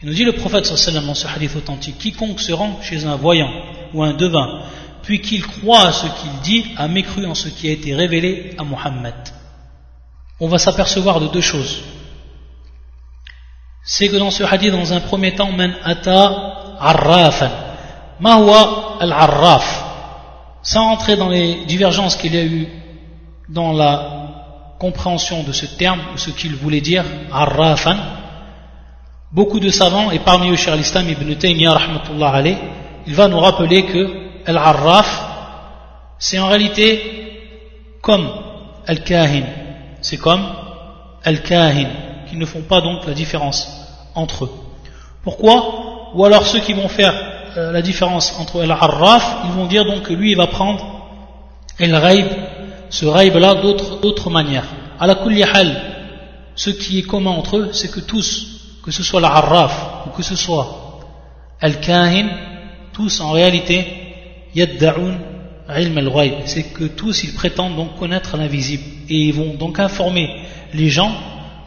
[0.03, 3.15] Il nous dit le prophète sallam dans ce hadith authentique quiconque se rend chez un
[3.15, 3.53] voyant
[3.95, 4.63] ou un devin
[5.05, 8.57] puis qu'il croit à ce qu'il dit a mécru en ce qui a été révélé
[8.59, 9.15] à Muhammad
[10.41, 11.83] on va s'apercevoir de deux choses
[13.85, 17.51] c'est que dans ce hadith dans un premier temps man ata arrafan
[18.19, 19.86] ma huwa al-arraf
[20.62, 22.68] sans entrer dans les divergences qu'il y a eu
[23.50, 27.98] dans la compréhension de ce terme, ou ce qu'il voulait dire, arrafan,
[29.32, 31.78] beaucoup de savants, et parmi eux Cheikh l'Islam ibn Taymiyyah
[33.08, 35.24] il va nous rappeler que al-arraf,
[36.20, 38.30] c'est en réalité comme
[38.86, 39.44] al-kahin,
[40.02, 40.46] c'est comme
[41.24, 41.88] al-kahin,
[42.30, 43.70] qui ne font pas donc la différence
[44.14, 44.52] entre eux.
[45.24, 46.12] Pourquoi?
[46.14, 47.14] Ou alors ceux qui vont faire
[47.58, 50.86] euh, la différence entre Al-Arraf, ils vont dire donc que lui il va prendre
[51.80, 52.28] El-Raib,
[52.90, 54.68] ce Raib-là d'autres manières.
[55.00, 55.16] À la
[56.56, 60.24] ce qui est commun entre eux, c'est que tous, que ce soit l'Arraf ou que
[60.24, 61.00] ce soit
[61.60, 62.30] Al-Kahin,
[62.94, 63.86] tous en réalité,
[64.56, 65.18] Yadda'un
[65.70, 68.84] ilm al c'est que tous ils prétendent donc connaître l'invisible.
[69.10, 70.42] Et ils vont donc informer
[70.74, 71.12] les gens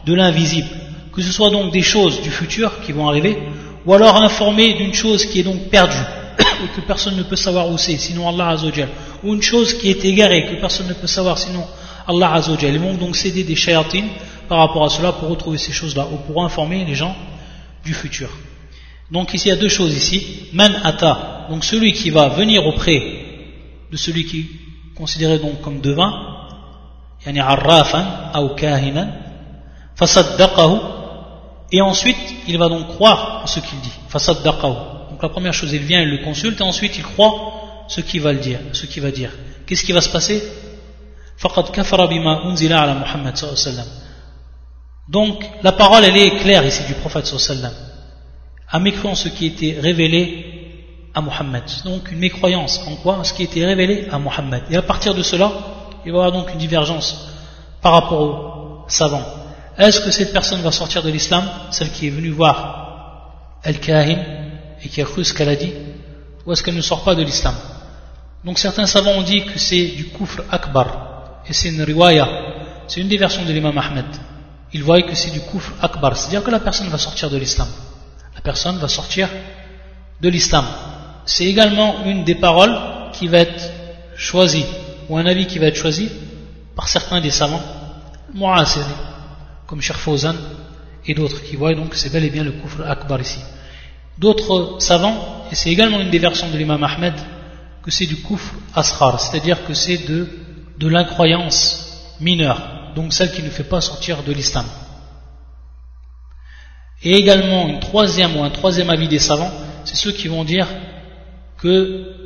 [0.05, 0.69] de l'invisible,
[1.13, 3.37] que ce soit donc des choses du futur qui vont arriver
[3.85, 5.95] ou alors informé d'une chose qui est donc perdue,
[6.39, 8.89] et que personne ne peut savoir où c'est, sinon Allah Azzawajal,
[9.23, 11.65] ou une chose qui est égarée, que personne ne peut savoir, sinon
[12.07, 12.73] Allah Azzawajal.
[12.73, 14.09] Ils vont donc céder des shayatines
[14.47, 17.15] par rapport à cela pour retrouver ces choses-là, ou pour informer les gens
[17.83, 18.29] du futur.
[19.11, 20.47] Donc ici, il y a deux choses ici.
[20.53, 23.01] Man ata, donc celui qui va venir auprès
[23.91, 26.11] de celui qui est considéré donc comme devin,
[27.25, 28.05] yani arrafan
[28.41, 29.09] ou kahinan,
[29.95, 31.00] fasaddaqahu,
[31.71, 33.93] et ensuite, il va donc croire ce qu'il dit.
[35.09, 38.21] Donc la première chose, il vient, il le consulte, et ensuite il croit ce qu'il
[38.21, 39.31] va dire, ce qu'il va dire.
[39.65, 40.43] Qu'est-ce qui va se passer?
[45.09, 47.73] Donc la parole, elle est claire ici du prophète sallallahu
[48.71, 50.45] a mécru en ce qui était révélé
[51.13, 51.63] à Muhammad.
[51.83, 53.21] Donc une mécroyance en quoi?
[53.23, 54.63] Ce qui était révélé à Muhammad.
[54.69, 55.51] Et à partir de cela,
[56.05, 57.27] il va y avoir donc une divergence
[57.81, 59.40] par rapport aux savants.
[59.81, 64.19] Est-ce que cette personne va sortir de l'islam, celle qui est venue voir Al-Kahin
[64.83, 65.73] et qui a cru ce qu'elle a dit,
[66.45, 67.55] ou est-ce qu'elle ne sort pas de l'islam?
[68.45, 72.27] Donc certains savants ont dit que c'est du kufr akbar, et c'est une riwaya,
[72.87, 74.05] c'est une des versions de l'imam Ahmed.
[74.71, 77.67] Ils voient que c'est du kufr akbar, c'est-à-dire que la personne va sortir de l'islam.
[78.35, 79.29] La personne va sortir
[80.21, 80.65] de l'islam.
[81.25, 82.77] C'est également une des paroles
[83.13, 83.63] qui va être
[84.15, 84.65] choisie,
[85.09, 86.07] ou un avis qui va être choisi
[86.75, 87.63] par certains des savants,
[89.71, 89.95] comme Cheikh
[91.05, 93.39] et d'autres qui voient donc c'est bel et bien le kufr akbar ici.
[94.17, 97.13] D'autres savants, et c'est également une des versions de l'imam Ahmed,
[97.81, 100.27] que c'est du kufr asghar, c'est-à-dire que c'est de,
[100.77, 104.65] de l'incroyance mineure, donc celle qui ne fait pas sortir de l'islam.
[107.01, 109.53] Et également une troisième ou un troisième avis des savants,
[109.85, 110.67] c'est ceux qui vont dire
[111.57, 112.17] que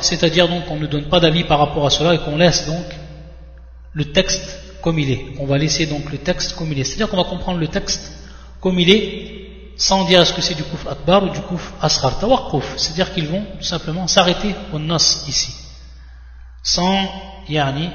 [0.00, 2.86] c'est-à-dire donc qu'on ne donne pas d'avis par rapport à cela et qu'on laisse donc
[3.96, 5.24] le texte comme il est.
[5.40, 6.84] On va laisser donc le texte comme il est.
[6.84, 8.12] C'est-à-dire qu'on va comprendre le texte
[8.60, 9.32] comme il est
[9.78, 12.18] sans dire est-ce que c'est du kouf akbar ou du kouf asrar.
[12.18, 15.54] Tawaqquf, c'est-à-dire qu'ils vont tout simplement s'arrêter au nas ici.
[16.62, 17.08] Sans
[17.48, 17.88] yani,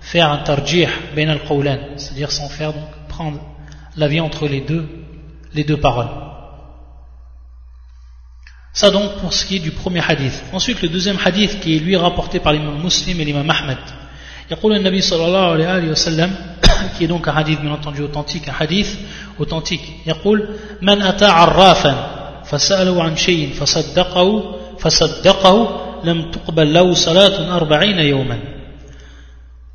[0.00, 1.40] faire un tarjih ben al
[1.96, 3.40] c'est-à-dire sans faire donc prendre
[3.96, 4.86] l'avis entre les deux,
[5.54, 6.10] les deux paroles.
[8.74, 10.44] Ça donc pour ce qui est du premier hadith.
[10.52, 13.78] Ensuite le deuxième hadith qui est lui rapporté par l'imam muslim et l'imam Ahmed.
[14.51, 16.35] يقول النبي صلى الله عليه وسلم
[16.97, 18.97] qui est donc un hadith bien entendu authentique un hadith
[19.39, 20.49] authentique يقول
[20.81, 21.95] من أتى عرافا
[22.45, 28.39] فسأله عن شيء فصدقه فصدقه لم تقبل له صلاة أربعين يوما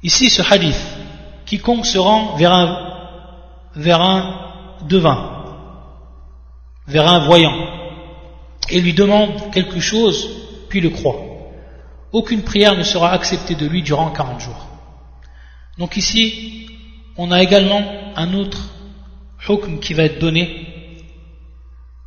[0.03, 0.81] ici ce hadith
[1.47, 2.79] quiconque se rend vers un,
[3.75, 4.35] vers un
[4.89, 5.37] devin
[6.87, 7.55] vers un voyant
[8.71, 10.29] et lui demande quelque chose,
[10.69, 11.17] puis le croit.
[12.12, 14.68] Aucune prière ne sera acceptée de lui durant 40 jours.
[15.78, 16.68] Donc ici,
[17.18, 17.82] on a également
[18.16, 18.60] un autre
[19.48, 20.68] hukm qui va être donné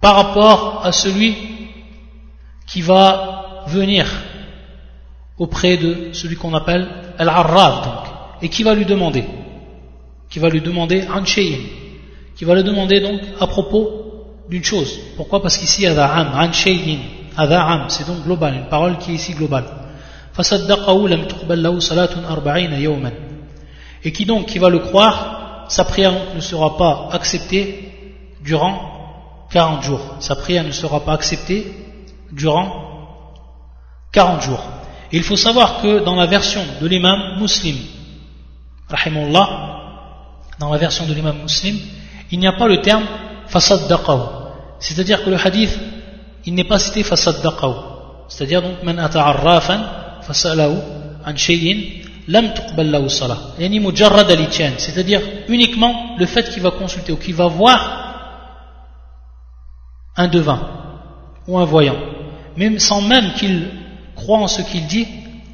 [0.00, 1.36] par rapport à celui
[2.66, 4.06] qui va venir
[5.38, 6.88] auprès de celui qu'on appelle
[7.18, 9.24] Al-Arraf et qui va lui demander
[10.34, 14.98] qui va lui demander un qui va le demander donc à propos d'une chose.
[15.16, 15.40] Pourquoi?
[15.40, 16.32] Parce qu'ici, adha'am,
[17.36, 19.83] adha'am, c'est donc global, une parole qui est ici globale.
[24.04, 29.82] Et qui donc, qui va le croire, sa prière ne sera pas acceptée durant 40
[29.82, 30.00] jours.
[30.20, 31.72] Sa prière ne sera pas acceptée
[32.32, 33.30] durant
[34.12, 34.62] 40 jours.
[35.12, 37.76] Et il faut savoir que dans la version de l'imam muslim,
[40.58, 41.78] dans la version de l'imam muslim,
[42.30, 43.04] il n'y a pas le terme
[44.80, 45.78] c'est-à-dire que le hadith,
[46.44, 47.74] il n'est pas cité fasaddaqahu.
[48.28, 49.80] C'est-à-dire donc, man ata'arrafan
[50.26, 50.76] fasalahu
[51.24, 51.78] an shay'in
[52.28, 53.38] lam tuqbal lahu salah.
[53.58, 58.04] Yani mujarrad al C'est-à-dire uniquement le fait qu'il va consulter ou qu'il va voir
[60.16, 60.60] un devin
[61.46, 61.96] ou un voyant.
[62.56, 63.68] Même sans même qu'il
[64.14, 65.06] croit en ce qu'il dit,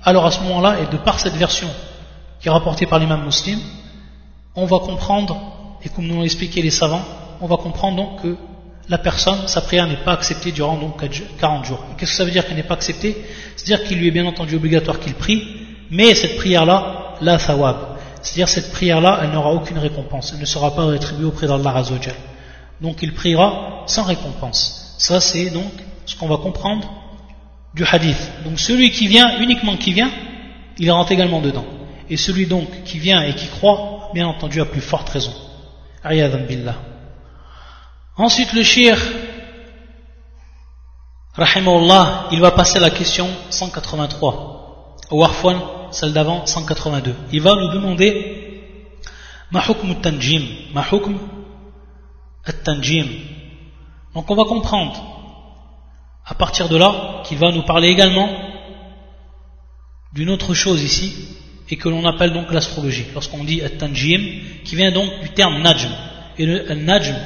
[0.04, 1.68] alors à ce moment-là, et de par cette version
[2.40, 3.58] qui est rapportée par l'imam muslim,
[4.54, 5.36] on va comprendre,
[5.82, 7.04] et comme nous l'ont expliqué les savants,
[7.40, 8.36] on va comprendre donc que
[8.90, 11.00] la personne, sa prière n'est pas acceptée durant donc
[11.38, 11.84] 40 jours.
[11.96, 13.16] Qu'est-ce que ça veut dire qu'elle n'est pas acceptée?
[13.54, 15.44] C'est-à-dire qu'il lui est bien entendu obligatoire qu'il prie,
[15.92, 17.76] mais cette prière-là, la thawab.
[18.20, 22.16] C'est-à-dire cette prière-là, elle n'aura aucune récompense, elle ne sera pas rétribuée auprès d'Allah Azzawajal.
[22.80, 24.96] Donc il priera sans récompense.
[24.98, 25.72] Ça c'est donc
[26.04, 26.92] ce qu'on va comprendre
[27.74, 28.32] du hadith.
[28.44, 30.10] Donc celui qui vient, uniquement qui vient,
[30.78, 31.64] il rentre également dedans.
[32.08, 35.32] Et celui donc qui vient et qui croit, bien entendu, a plus forte raison.
[36.02, 36.74] Ayadhan billah.
[38.20, 38.98] Ensuite, le shir,
[41.32, 44.98] rahimahullah, il va passer à la question 183.
[45.10, 45.58] Ou Arfwan,
[45.90, 47.14] celle d'avant, 182.
[47.32, 48.60] Il va nous demander
[49.50, 50.42] Ma hukm tanjim
[50.74, 50.84] Ma
[52.62, 53.06] tanjim
[54.14, 55.02] Donc on va comprendre
[56.26, 58.28] à partir de là qu'il va nous parler également
[60.12, 61.38] d'une autre chose ici
[61.70, 63.06] et que l'on appelle donc l'astrologie.
[63.14, 65.90] Lorsqu'on dit at-tanjim, qui vient donc du terme najm.
[66.36, 67.16] Et le najm,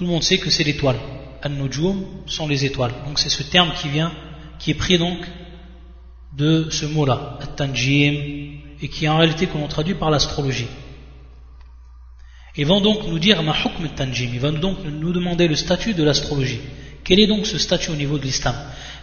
[0.00, 0.96] tout le monde sait que c'est l'étoile.
[1.44, 2.94] An-Nujum sont les étoiles.
[3.06, 4.10] Donc c'est ce terme qui vient,
[4.58, 5.18] qui est pris donc
[6.34, 8.14] de ce mot-là, At-Tanjim,
[8.80, 10.68] et qui est en réalité qu'on traduit par l'astrologie.
[12.56, 15.92] Ils vont donc nous dire ma hukm tanjim ils vont donc nous demander le statut
[15.92, 16.60] de l'astrologie.
[17.04, 18.54] Quel est donc ce statut au niveau de l'islam?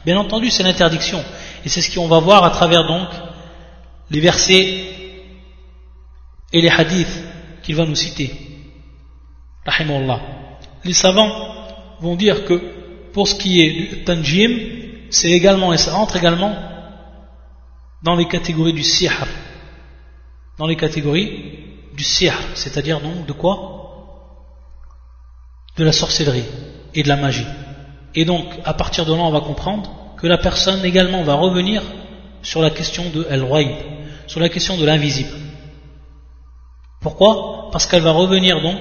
[0.03, 1.23] Bien entendu, c'est l'interdiction.
[1.63, 3.09] Et c'est ce qu'on va voir à travers donc
[4.09, 4.83] les versets
[6.51, 7.23] et les hadiths
[7.61, 8.33] qu'il va nous citer.
[9.63, 10.37] Rahimullah
[10.83, 11.31] les savants
[11.99, 12.61] vont dire que
[13.13, 14.51] pour ce qui est du tanjim,
[15.09, 16.53] c'est également, et ça entre également
[18.03, 19.11] dans les catégories du sihr.
[20.57, 21.29] Dans les catégories
[21.95, 23.55] du sihr, c'est-à-dire donc de quoi?
[25.77, 26.45] De la sorcellerie
[26.93, 27.45] et de la magie.
[28.15, 31.83] Et donc, à partir de là, on va comprendre que la personne également va revenir
[32.41, 33.45] sur la question de el
[34.25, 35.33] sur la question de l'invisible.
[37.01, 37.69] Pourquoi?
[37.71, 38.79] Parce qu'elle va revenir donc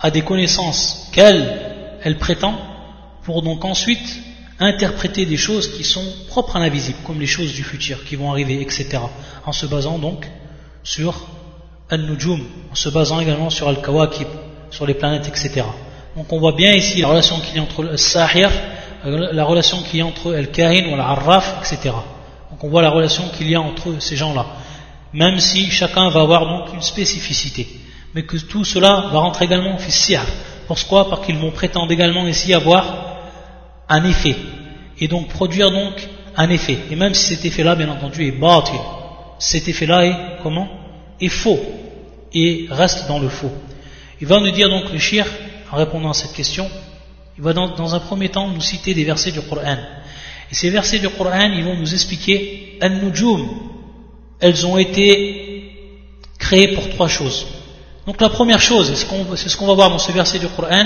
[0.00, 2.54] à des connaissances qu'elle, elle prétend,
[3.22, 4.22] pour donc ensuite
[4.60, 8.30] interpréter des choses qui sont propres à l'invisible, comme les choses du futur qui vont
[8.30, 8.98] arriver, etc.
[9.46, 10.26] En se basant donc
[10.82, 11.26] sur
[11.90, 12.40] Al-Nujum,
[12.70, 14.28] en se basant également sur Al-Kawakib,
[14.70, 15.64] sur les planètes, etc.
[16.16, 18.50] Donc on voit bien ici la relation qu'il y a entre le Sahir,
[19.04, 21.94] la relation qu'il y a entre Al-Kahin ou Al-Arraf, etc.
[22.50, 24.46] Donc on voit la relation qu'il y a entre ces gens-là.
[25.12, 27.68] Même si chacun va avoir donc une spécificité.
[28.14, 30.22] Mais que tout cela va rentrer également au Fissir.
[30.66, 33.18] Pourquoi Parce qu'ils vont prétendre également ici avoir
[33.88, 34.36] un effet.
[35.00, 35.94] Et donc produire donc
[36.36, 36.78] un effet.
[36.90, 38.78] Et même si cet effet-là, bien entendu, est batil,
[39.38, 40.68] cet effet-là est comment?
[41.20, 41.60] Est faux.
[42.32, 43.52] Et reste dans le faux.
[44.20, 45.26] Il va nous dire donc le shir,
[45.70, 46.68] en répondant à cette question,
[47.36, 49.76] il va dans, un premier temps nous citer des versets du Coran.
[50.50, 52.78] Et ces versets du Coran, ils vont nous expliquer.
[54.40, 55.72] Elles ont été
[56.38, 57.46] créées pour trois choses.
[58.07, 60.85] Donc la première chose, c'est ce qu'on va voir dans ce verset du Coran,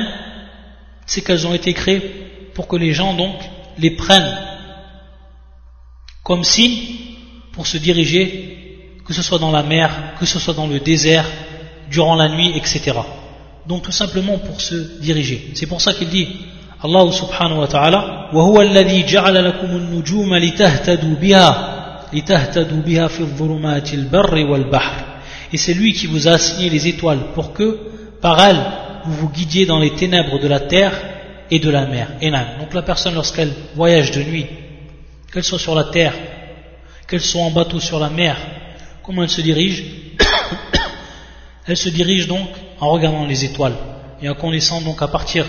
[1.06, 3.36] c'est qu'elles ont été créées pour que les gens donc
[3.78, 4.38] les prennent
[6.24, 6.78] comme signe
[7.54, 11.26] pour se diriger, que ce soit dans la mer, que ce soit dans le désert,
[11.90, 12.94] durant la nuit, etc.
[13.66, 15.52] Donc tout simplement pour se diriger.
[15.56, 16.28] C'est pour ça qu'il dit
[16.84, 21.74] Allah subhanahu wa ta'ala وهو الذي جعل لكم النجوم لتهتدوا بها
[22.14, 25.11] لتهتدوا بها في الظلمات البر والبحر
[25.53, 27.79] et c'est lui qui vous a assigné les étoiles pour que
[28.21, 28.61] par elles
[29.05, 30.93] vous vous guidiez dans les ténèbres de la terre
[31.51, 32.09] et de la mer.
[32.59, 34.47] Donc la personne, lorsqu'elle voyage de nuit,
[35.33, 36.15] qu'elle soit sur la terre,
[37.09, 38.37] qu'elle soit en bateau sur la mer,
[39.03, 39.85] comment elle se dirige
[41.67, 42.49] Elle se dirige donc
[42.81, 43.77] en regardant les étoiles
[44.21, 45.47] et en connaissant donc à partir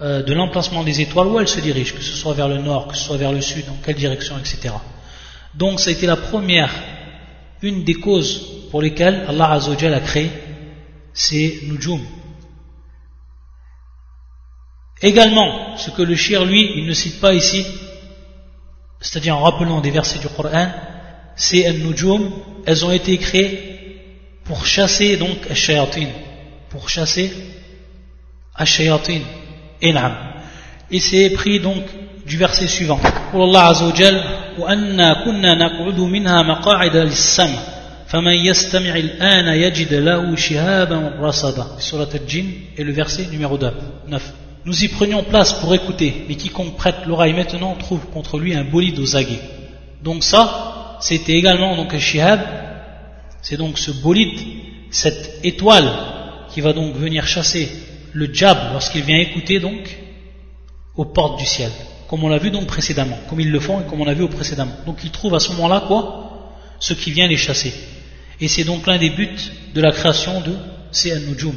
[0.00, 2.88] euh, de l'emplacement des étoiles où elle se dirige, que ce soit vers le nord,
[2.88, 4.74] que ce soit vers le sud, dans quelle direction, etc.
[5.54, 6.70] Donc ça a été la première,
[7.62, 10.30] une des causes pour lesquelles Allah Azzawajal a créé
[11.12, 12.00] ces nujum,
[15.00, 17.64] Également, ce que le shir, lui, il ne cite pas ici,
[19.00, 20.72] c'est-à-dire en rappelant des versets du Coran,
[21.36, 22.32] c'est al-nujum,
[22.66, 24.00] elles ont été créées
[24.44, 26.08] pour chasser donc al-shayatin,
[26.68, 27.32] pour chasser
[28.56, 29.20] al-shayatin,
[29.84, 30.16] enam.
[30.90, 31.84] Et c'est pris donc
[32.27, 32.99] du verset suivant.
[33.31, 34.23] Pour Allah Azza wa Jal,
[34.59, 37.59] وَأَنَّا كُنَّا نَقْعُدُ مِنْهَا مَقَاعِدَ لِلسَّمْعِ
[38.07, 42.45] فَمَنْ يَسْتَمِعِ الْآنَ يَجِدْ لَهُ شِهَابًا رَصَدًا Surat al-Jinn
[42.77, 44.33] et le verset numéro 9
[44.65, 48.63] nous y prenions place pour écouter, mais quiconque prête l'oreille maintenant trouve contre lui un
[48.63, 49.41] bolide aux aguets.
[50.01, 52.39] Donc ça, c'était également donc un shihab,
[53.41, 54.39] c'est donc ce bolide,
[54.89, 55.91] cette étoile
[56.49, 57.69] qui va donc venir chasser
[58.13, 59.97] le diable lorsqu'il vient écouter donc
[60.95, 61.71] aux portes du ciel,
[62.08, 64.22] comme on l'a vu donc précédemment, comme ils le font et comme on l'a vu
[64.22, 64.74] au précédemment.
[64.86, 66.54] Donc ils trouvent à ce moment-là quoi?
[66.80, 67.74] Ce qui vient les chasser.
[68.40, 69.36] Et c'est donc l'un des buts
[69.74, 70.54] de la création de
[70.90, 71.54] ces nujum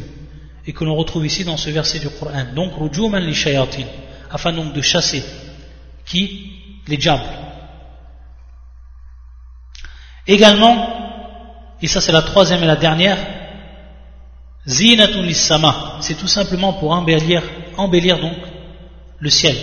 [0.67, 2.45] et que l'on retrouve ici dans ce verset du Coran.
[2.53, 3.85] Donc, rujuman li shayatin,
[4.29, 5.23] afin donc de chasser
[6.05, 6.47] qui?
[6.87, 7.23] Les diables.
[10.25, 10.87] Également,
[11.81, 13.17] et ça c'est la troisième et la dernière,
[14.67, 17.43] zinatul sama, c'est tout simplement pour embellir,
[17.77, 18.37] embellir donc
[19.19, 19.55] le ciel.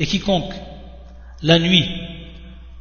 [0.00, 0.54] Et quiconque,
[1.42, 1.84] la nuit,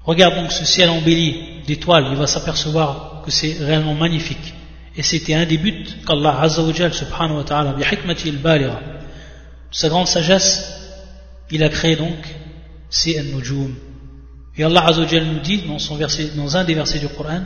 [0.03, 1.35] regarde donc ce ciel embelli
[1.67, 4.53] d'étoiles, il va s'apercevoir que c'est réellement magnifique.
[4.95, 7.75] Et c'était un des buts qu'Allah Azzawajal subhanahu wa ta'ala,
[9.71, 10.97] sa grande sagesse,
[11.51, 12.17] il a créé donc
[12.89, 13.75] ces nujum
[14.57, 15.77] Et Allah Azzawajal nous dit dans,
[16.35, 17.41] dans un des versets du Coran,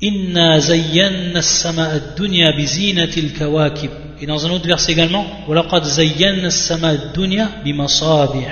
[0.00, 3.90] Inna zayyanna as-sama'a ad-dunya bi zinatil kawakib.
[4.20, 8.46] Et dans un autre verset également, Walaqad zayyanna as-sama'a ad-dunya bi masabih.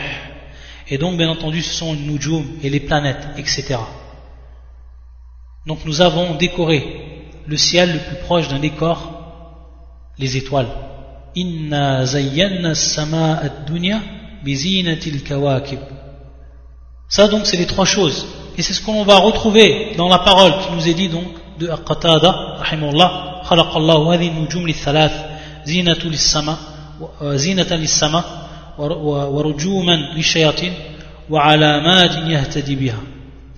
[0.89, 3.77] Et donc, bien entendu, ce sont les Nujum et les planètes, etc.
[5.67, 9.13] Donc, nous avons décoré le ciel le plus proche d'un décor,
[10.19, 10.69] les étoiles.
[11.35, 14.01] Inna zayyanna sama ad-dunya
[14.45, 15.81] bizinatil kawakib.
[17.09, 18.27] Ça, donc, c'est les trois choses.
[18.57, 21.27] Et c'est ce qu'on va retrouver dans la parole qui nous est dit, donc,
[21.59, 25.13] de Qatada, rahimullah, khalaqallahu hadhi nujum li thalath,
[25.67, 26.59] zinatul sama,
[27.23, 28.46] euh, zinatan sama,
[28.78, 30.74] ورجوما للشياطين
[31.30, 33.00] وعلامات يهتدي بها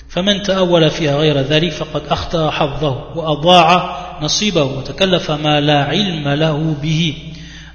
[0.10, 6.76] فمن تأول فيها غير ذلك فقد أخطأ حظه وأضاع نصيبه وتكلف ما لا علم له
[6.82, 7.16] به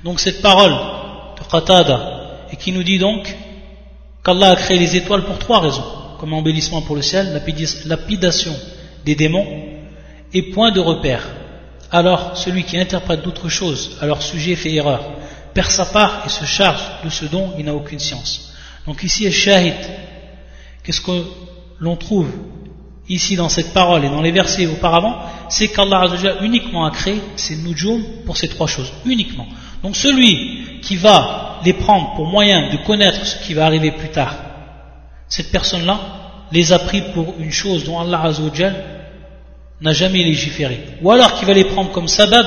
[0.05, 0.77] donc cette parole
[1.39, 2.01] de Qatada
[2.53, 3.37] et qui nous dit donc
[4.25, 5.85] qu'Allah a créé les étoiles pour trois raisons
[6.21, 7.43] comme embellissement pour le ciel,
[7.87, 8.55] lapidation
[9.05, 9.47] des démons
[10.33, 11.25] et point de repère
[11.91, 15.03] alors celui qui interprète d'autres choses à leur sujet fait erreur
[15.54, 18.54] perd sa part et se charge de ce dont il n'a aucune science
[18.86, 19.76] donc ici shahid
[20.84, 21.24] qu'est-ce que
[21.80, 22.30] l'on trouve
[23.10, 25.16] ici dans cette parole et dans les versets auparavant,
[25.50, 26.06] c'est qu'Allah
[26.42, 29.48] uniquement a créé ces nujum pour ces trois choses, uniquement.
[29.82, 34.10] Donc celui qui va les prendre pour moyen de connaître ce qui va arriver plus
[34.10, 34.36] tard,
[35.28, 36.00] cette personne-là
[36.52, 38.32] les a pris pour une chose dont Allah
[39.82, 40.82] n'a jamais légiféré.
[41.02, 42.46] Ou alors qu'il va les prendre comme sabab,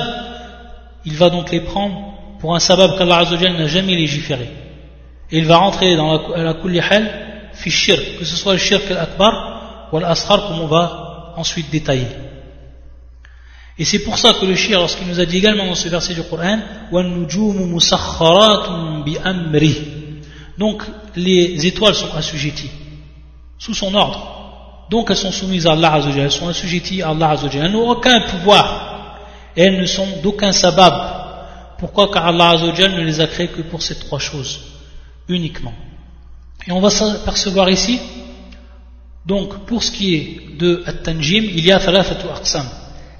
[1.05, 4.49] il va donc les prendre pour un sabab qu'Allah Azzawajal n'a jamais légiféré.
[5.31, 8.59] Et il va rentrer dans la, la kulli hal, fi shirk, que ce soit le
[8.59, 12.07] shirk al-akbar ou al-asghar comme on va ensuite détailler.
[13.79, 16.15] Et c'est pour ça que le shir, lorsqu'il nous a dit également dans ce verset
[16.15, 16.59] du Coran,
[20.57, 20.83] donc
[21.15, 22.71] les étoiles sont assujetties
[23.59, 24.33] sous son ordre.
[24.89, 29.19] Donc elles sont soumises à Allah elles sont assujetties à Allah Elles n'ont aucun pouvoir
[29.55, 31.26] et elles ne sont d'aucun sabab.
[31.79, 34.59] Pourquoi Car Allah ne les a créées que pour ces trois choses,
[35.27, 35.73] uniquement.
[36.67, 37.99] Et on va s'apercevoir ici,
[39.25, 41.79] donc pour ce qui est de At-Tanjim, il y a.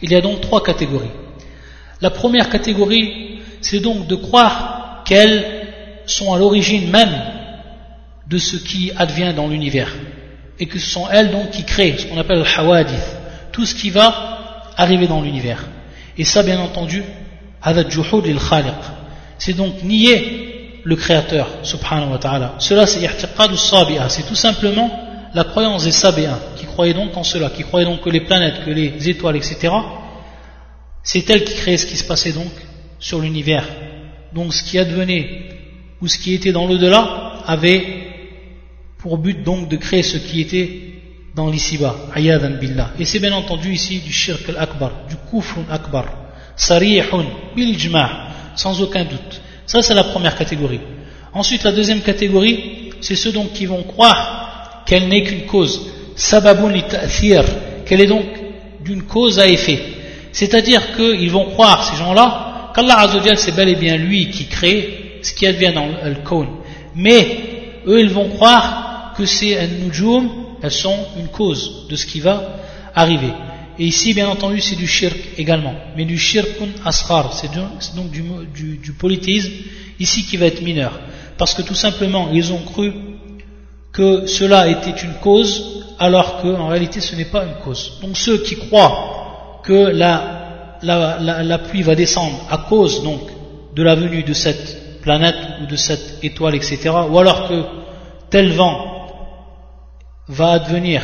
[0.02, 1.12] Il y a donc trois catégories.
[2.02, 5.68] La première catégorie, c'est donc de croire qu'elles
[6.06, 7.16] sont à l'origine même
[8.28, 9.94] de ce qui advient dans l'univers.
[10.60, 13.18] Et que ce sont elles donc qui créent ce qu'on appelle le hawadith,
[13.52, 15.66] tout ce qui va arriver dans l'univers.
[16.18, 17.04] Et ça, bien entendu,
[19.38, 22.56] c'est donc nier le créateur, subhanahu wa ta'ala.
[22.60, 23.02] Cela, c'est
[24.10, 24.90] c'est tout simplement
[25.34, 28.64] la croyance des sabéens, qui croyaient donc en cela, qui croyaient donc que les planètes,
[28.66, 29.74] que les étoiles, etc.,
[31.04, 32.52] c'est elles qui créaient ce qui se passait donc
[33.00, 33.66] sur l'univers.
[34.34, 35.50] Donc ce qui advenait
[36.02, 38.08] ou ce qui était dans l'au-delà avait
[38.98, 40.70] pour but donc de créer ce qui était
[41.36, 41.96] dans l'ici-bas,
[42.60, 42.92] billah.
[43.00, 46.06] Et c'est bien entendu ici du shirk al-akbar, du kufrun akbar,
[46.58, 47.78] sarihun, bil
[48.56, 49.42] sans aucun doute.
[49.66, 50.82] Ça c'est la première catégorie.
[51.34, 56.72] Ensuite la deuxième catégorie, c'est ceux donc qui vont croire qu'elle n'est qu'une cause, sababun
[56.72, 56.84] li
[57.86, 58.26] qu'elle est donc
[58.84, 59.80] d'une cause à effet.
[60.32, 65.20] C'est-à-dire qu'ils vont croire, ces gens-là, qu'Allah Azzawajal c'est bel et bien lui qui crée
[65.22, 66.48] ce qui advient dans le cône.
[66.96, 70.30] Mais eux, ils vont croire que c'est un nujum,
[70.62, 72.58] elles sont une cause de ce qui va
[72.96, 73.32] arriver.
[73.80, 75.76] Et ici, bien entendu, c'est du shirk également.
[75.96, 78.24] Mais du shirkun asrar, c'est donc du,
[78.54, 79.52] du, du polythéisme,
[80.00, 81.00] ici qui va être mineur.
[81.38, 82.94] Parce que tout simplement, ils ont cru
[83.92, 88.00] que cela était une cause alors qu'en réalité ce n'est pas une cause.
[88.02, 93.22] Donc ceux qui croient que la, la, pluie va descendre à cause donc
[93.76, 97.64] de la venue de cette planète ou de cette étoile, etc., ou alors que
[98.30, 99.08] tel vent
[100.28, 101.02] va advenir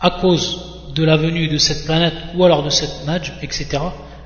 [0.00, 3.78] à cause de la venue de cette planète ou alors de cette nage, etc.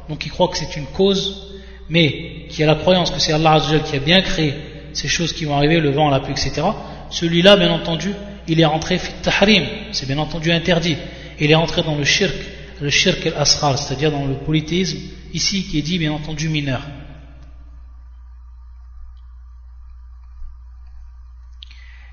[0.08, 1.56] Donc ils croient que c'est une cause,
[1.88, 4.54] mais qui a la croyance que c'est Allah qui a bien créé
[4.92, 6.62] ces choses qui vont arriver, le vent, la pluie, etc
[7.10, 8.14] celui-là, bien entendu,
[8.48, 10.96] il est rentré fit tahrim, c'est bien entendu interdit.
[11.38, 12.34] Il est rentré dans le shirk,
[12.80, 14.98] le shirk al-asghar, c'est-à-dire dans le polythéisme,
[15.32, 16.82] ici qui est dit bien entendu mineur.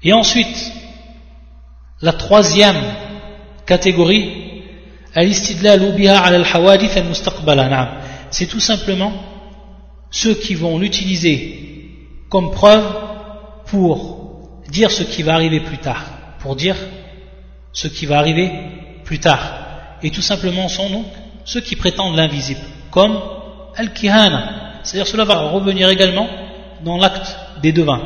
[0.03, 0.71] Et ensuite,
[2.01, 2.75] la troisième
[3.65, 4.43] catégorie,
[8.31, 9.13] c'est tout simplement
[10.09, 11.59] ceux qui vont l'utiliser
[12.29, 12.83] comme preuve
[13.67, 16.03] pour dire ce qui va arriver plus tard,
[16.39, 16.75] pour dire
[17.73, 18.51] ce qui va arriver
[19.03, 19.53] plus tard.
[20.01, 21.05] Et tout simplement sont donc
[21.45, 23.19] ceux qui prétendent l'invisible, comme
[23.75, 26.27] Al-Kihana, c'est-à-dire cela va revenir également
[26.83, 28.01] dans l'acte des devins.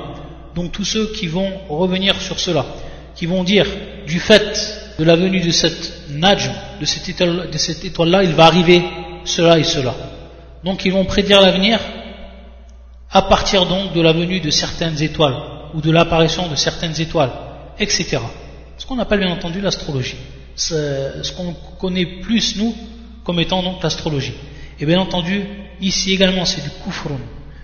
[0.55, 2.65] Donc tous ceux qui vont revenir sur cela,
[3.15, 3.67] qui vont dire
[4.05, 8.83] du fait de la venue de cette Najm, de cette étoile-là, il va arriver
[9.25, 9.93] cela et cela.
[10.63, 11.79] Donc ils vont prédire l'avenir
[13.11, 15.35] à partir donc de la venue de certaines étoiles
[15.73, 17.31] ou de l'apparition de certaines étoiles,
[17.79, 18.19] etc.
[18.77, 20.17] Ce qu'on appelle bien entendu l'astrologie.
[20.55, 22.75] Ce qu'on connaît plus, nous,
[23.23, 24.33] comme étant donc l'astrologie.
[24.79, 25.43] Et bien entendu,
[25.81, 27.19] ici également, c'est du kufrun.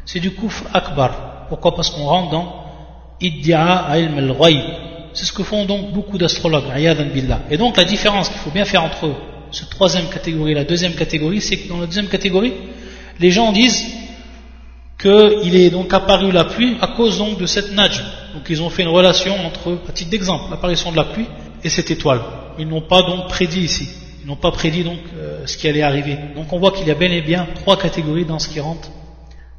[0.05, 1.45] C'est du kufr akbar.
[1.49, 1.75] Pourquoi?
[1.75, 2.63] Parce qu'on rentre dans
[3.21, 4.31] iddia ilm al
[5.13, 6.65] C'est ce que font donc beaucoup d'astrologues,
[7.13, 7.41] billah.
[7.49, 9.11] Et donc la différence qu'il faut bien faire entre
[9.51, 12.53] cette troisième catégorie et la deuxième catégorie, c'est que dans la deuxième catégorie,
[13.19, 13.85] les gens disent
[14.99, 18.03] qu'il est donc apparu la pluie à cause donc de cette nage.
[18.33, 21.27] Donc ils ont fait une relation entre, à titre d'exemple, l'apparition de la pluie
[21.63, 22.21] et cette étoile.
[22.57, 23.89] Ils n'ont pas donc prédit ici.
[24.23, 26.17] Ils n'ont pas prédit donc euh, ce qui allait arriver.
[26.35, 28.89] Donc on voit qu'il y a bel et bien trois catégories dans ce qui rentre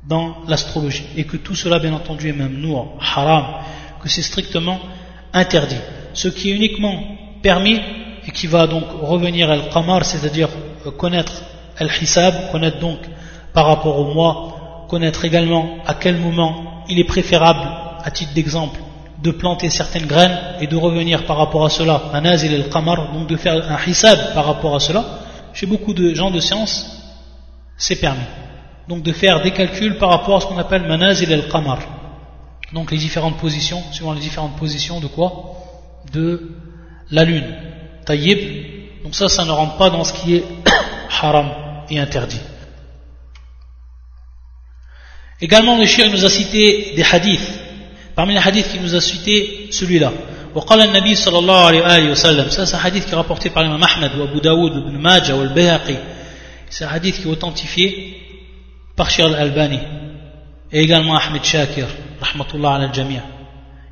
[0.09, 1.05] dans l'astrologie.
[1.17, 3.45] Et que tout cela, bien entendu, est même nour, haram,
[4.03, 4.81] que c'est strictement
[5.35, 5.77] interdit.
[6.15, 7.03] Ce qui est uniquement
[7.43, 7.81] permis
[8.27, 10.49] et qui va donc revenir al-qamar, c'est-à-dire
[10.87, 11.43] euh, connaître
[11.79, 12.99] al-hisab, connaître donc
[13.53, 14.55] par rapport au mois
[14.89, 17.67] connaître également à quel moment il est préférable,
[18.05, 18.79] à titre d'exemple,
[19.23, 23.13] de planter certaines graines et de revenir par rapport à cela, un azil el qamar,
[23.13, 25.05] donc de faire un hisab par rapport à cela,
[25.53, 26.75] chez beaucoup de gens de science,
[27.77, 28.29] c'est permis.
[28.89, 31.79] donc de faire des calculs par rapport à ce qu'on appelle manazil al-qamar
[32.74, 35.56] Donc les différentes positions, suivant les différentes positions de quoi
[36.14, 36.52] De
[37.12, 37.56] la lune.
[38.06, 40.44] Taïb, donc ça, ça ne rentre pas dans ce qui est
[41.22, 41.50] haram
[41.90, 42.42] et interdit.
[45.42, 47.60] Également, le shir nous a cité des hadiths.
[48.16, 50.12] Parmi les hadiths qu'il nous a cité, celui-là.
[50.56, 53.84] وقال النبي صلى الله عليه وسلم ça c'est un hadith qui est rapporté par l'imam
[53.84, 55.96] Ahmad ou Abu Daoud ou Ibn Majah ou Al-Bayhaqi
[56.72, 58.18] c'est un hadith qui est authentifié
[58.96, 59.80] par Shir al-Albani
[60.72, 61.86] et également Ahmed Shakir
[62.24, 63.22] رحمة الله على الجميع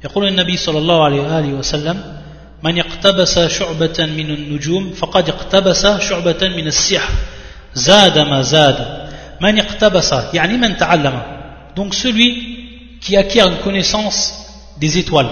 [0.04, 2.18] يقول النبي صلى الله عليه وآله وسلم
[2.64, 7.14] من اقتبس شعبة من النجوم فقد اقتبس شعبة من السحر
[7.74, 9.08] زاد ما زاد
[9.42, 11.22] من اقتبس يعني من تعلم
[11.76, 12.58] donc celui
[13.02, 14.20] qui acquiert une connaissance
[14.80, 15.30] des étoiles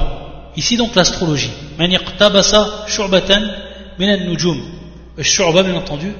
[0.55, 2.55] ici donc l'astrologie من اقتبس
[2.87, 3.51] شعبة
[3.99, 4.73] من النجوم
[5.19, 6.11] الشعبة bien entendu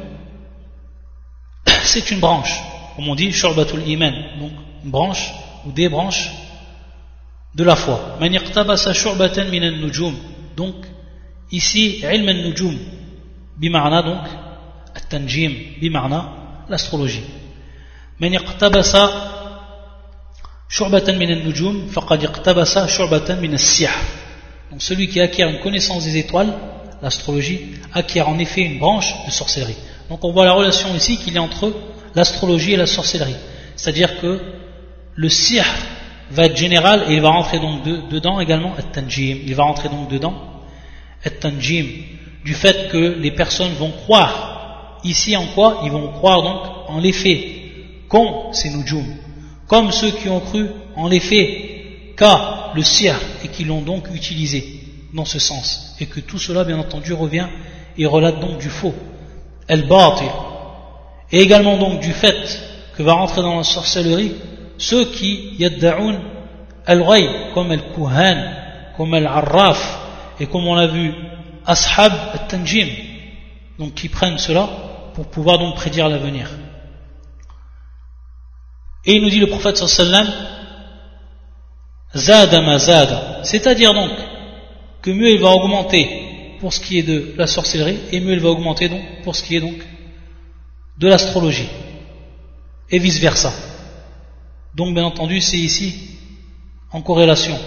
[1.84, 2.53] c'est une branche
[2.95, 4.51] comme on dit شعبة iman donc
[4.84, 5.32] une branche
[5.66, 6.30] ou des branches
[7.55, 10.16] de la foi من اقتبس شعبة من النجوم
[10.57, 10.86] donc
[11.51, 12.78] ici علم النجوم
[13.57, 14.28] بمعنى donc
[14.97, 16.22] التنجيم بمعنى
[16.70, 17.26] l'astrologie
[18.20, 18.97] من اقتبس
[20.70, 24.01] شعبة من النجوم فقد اقتبس شعبة من السحر
[24.72, 26.53] donc celui qui acquiert une connaissance des étoiles
[27.01, 27.59] l'astrologie
[27.93, 29.78] acquiert en effet une branche de sorcellerie
[30.09, 31.72] donc on voit la relation ici qu'il y a entre
[32.16, 33.36] l'astrologie et la sorcellerie
[33.76, 34.41] c'est à dire que
[35.16, 35.66] le sihr
[36.31, 39.39] va être général et il va rentrer donc dedans également at-tanjim.
[39.47, 40.35] Il va rentrer donc dedans
[41.24, 41.87] at-tanjim.
[42.45, 45.01] Du fait que les personnes vont croire.
[45.05, 45.83] Ici en quoi?
[45.85, 47.57] Ils vont croire donc en l'effet
[48.09, 49.05] qu'ont ces nujum.
[49.66, 54.81] Comme ceux qui ont cru en l'effet qu'a le sihr et qui l'ont donc utilisé
[55.14, 55.97] dans ce sens.
[56.01, 57.47] Et que tout cela bien entendu revient
[57.99, 58.95] et relate donc du faux.
[59.68, 60.28] El batil
[61.33, 62.61] et également donc du fait
[62.97, 64.35] que va rentrer dans la sorcellerie
[64.81, 66.18] ceux qui yadda'un
[66.87, 68.39] al-ghay comme al-kuhan
[68.97, 69.81] comme al-arraf
[70.41, 71.12] et comme on l'a vu
[71.66, 72.89] ashab al-tanjim
[73.78, 74.68] donc qui prennent cela
[75.14, 76.49] pour pouvoir donc prédire l'avenir.
[79.05, 79.81] Et il nous dit le prophète
[82.62, 83.41] ma zada.
[83.43, 84.11] C'est-à-dire donc
[85.03, 88.41] que mieux il va augmenter pour ce qui est de la sorcellerie et mieux il
[88.41, 89.78] va augmenter donc pour ce qui est donc
[90.99, 91.68] de l'astrologie
[92.91, 93.53] et vice versa
[94.76, 95.93] donc, bien entendu, c'est ici
[96.91, 97.57] en corrélation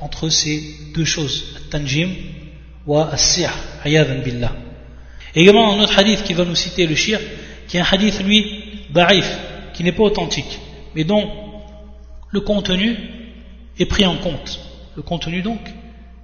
[0.00, 0.62] entre ces
[0.94, 2.10] deux choses, tanjim
[2.86, 3.50] wa as-sihr,
[4.24, 4.52] billah.
[5.34, 7.20] Également, un autre hadith qui va nous citer le shir,
[7.68, 8.44] qui est un hadith, lui,
[8.90, 9.28] ba'if,
[9.74, 10.58] qui n'est pas authentique,
[10.94, 11.30] mais dont
[12.30, 12.96] le contenu
[13.78, 14.60] est pris en compte.
[14.96, 15.60] Le contenu, donc,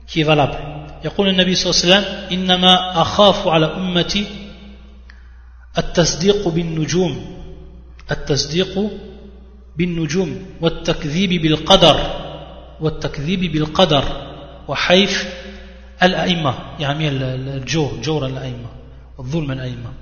[0.07, 0.59] qui est valable.
[1.05, 4.27] يقول النبي صلى الله عليه وسلم إنما أخاف على أمتي
[5.79, 7.25] التصديق بالنجوم
[8.11, 8.91] التصديق
[9.77, 11.97] بالنجوم والتكذيب بالقدر
[12.81, 14.05] والتكذيب بالقدر
[14.69, 15.35] وحيف
[16.03, 18.69] الأئمة يعني الجور جور الأئمة
[19.19, 19.93] والظلم الأئمة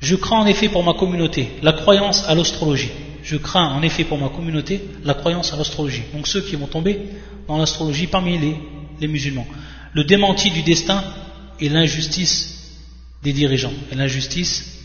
[0.00, 2.90] Je crains en effet pour ma communauté la croyance à l'astrologie.
[3.24, 6.02] Je crains en effet pour ma communauté la croyance à l'astrologie.
[6.14, 7.00] Donc ceux qui vont tomber
[7.48, 8.56] dans l'astrologie parmi les,
[9.00, 9.46] les musulmans.
[9.94, 11.02] Le démenti du destin
[11.58, 12.78] et l'injustice
[13.24, 13.72] des dirigeants.
[13.90, 14.84] Et l'injustice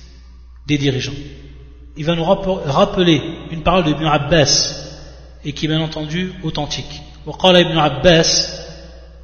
[0.65, 1.13] des dirigeants.
[1.97, 3.21] il va nous rappeler
[3.51, 4.73] une parole de Ibn Abbas
[5.45, 7.01] et qui est bien entendu authentique.
[7.25, 8.59] وقال ابن عباس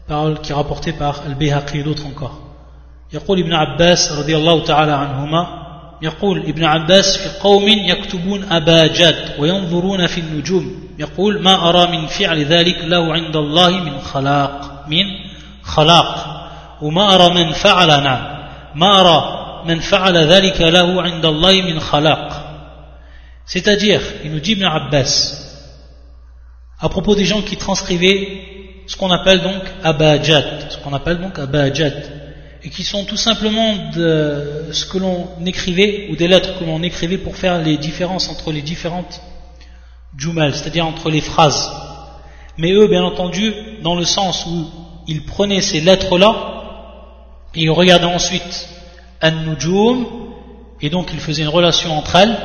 [0.08, 2.40] parole qui est rapportée par Al-Bayhaqi et d'autres encore.
[3.14, 5.48] يقول ابن عباس رضي الله تعالى عنهما
[6.02, 12.08] يقول ابن عباس في قوم يكتبون أبا جد وينظرون في النجوم يقول ما أرى من
[12.08, 15.06] فعل ذلك له عند الله من خلاق من
[15.64, 16.40] خلاق
[16.82, 18.40] وما أرى من فعل نعم
[18.76, 22.43] ما أرى من فعل ذلك له عند الله من خلاق
[23.47, 25.41] c'est-à-dire, il nous dit Ibn Abbas,
[26.81, 28.43] à propos des gens qui transcrivaient
[28.87, 31.95] ce qu'on appelle donc abajad, ce qu'on appelle donc abajad,
[32.63, 36.83] et qui sont tout simplement de ce que l'on écrivait, ou des lettres que l'on
[36.83, 39.21] écrivait pour faire les différences entre les différentes
[40.17, 41.71] jumel, c'est-à-dire entre les phrases.
[42.57, 44.67] Mais eux, bien entendu, dans le sens où
[45.07, 46.33] ils prenaient ces lettres-là,
[47.55, 48.69] et ils regardaient ensuite
[49.21, 50.07] an-nujum,
[50.81, 52.37] et donc ils faisaient une relation entre elles,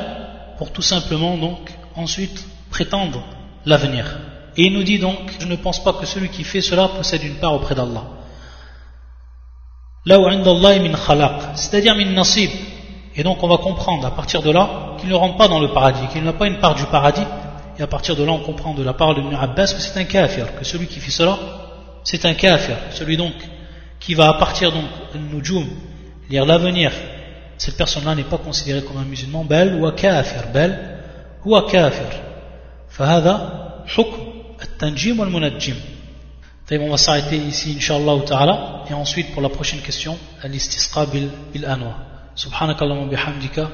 [0.60, 3.24] pour tout simplement donc ensuite prétendre
[3.66, 4.06] l'avenir.
[4.58, 7.24] Et il nous dit donc, je ne pense pas que celui qui fait cela possède
[7.24, 8.04] une part auprès d'Allah.
[10.06, 12.52] Là où min khalaq, c'est-à-dire min nasib.
[13.16, 15.70] Et donc on va comprendre à partir de là qu'il ne rentre pas dans le
[15.70, 17.28] paradis, qu'il n'a pas une part du paradis.
[17.78, 20.04] Et à partir de là on comprend de la parole de Abbas que c'est un
[20.04, 21.40] kafir, que celui qui fait cela,
[22.04, 22.76] c'est un kafir.
[22.92, 23.34] Celui donc
[24.02, 24.84] qui va à partir donc
[25.32, 25.68] nujum,
[26.30, 26.92] lire l'avenir,
[27.59, 30.73] cette personne-là n'est pas considérée comme un musulman bel ou kafir bel
[31.45, 32.11] ou kafir
[32.95, 33.35] فهذا
[33.87, 34.23] حكم
[34.63, 35.75] التنجيم والمنجم
[36.69, 41.29] طيب on va s'arrêter ici inshallah ta'ala et ensuite pour la prochaine question al-istisqa bil,
[41.53, 41.95] bil anwa
[42.37, 43.69] سبحانك اللهم وبحمدك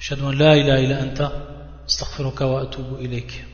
[0.00, 1.20] أشهد أن لا إله إلا أنت
[1.88, 3.44] أستغفرك وأتوب إليك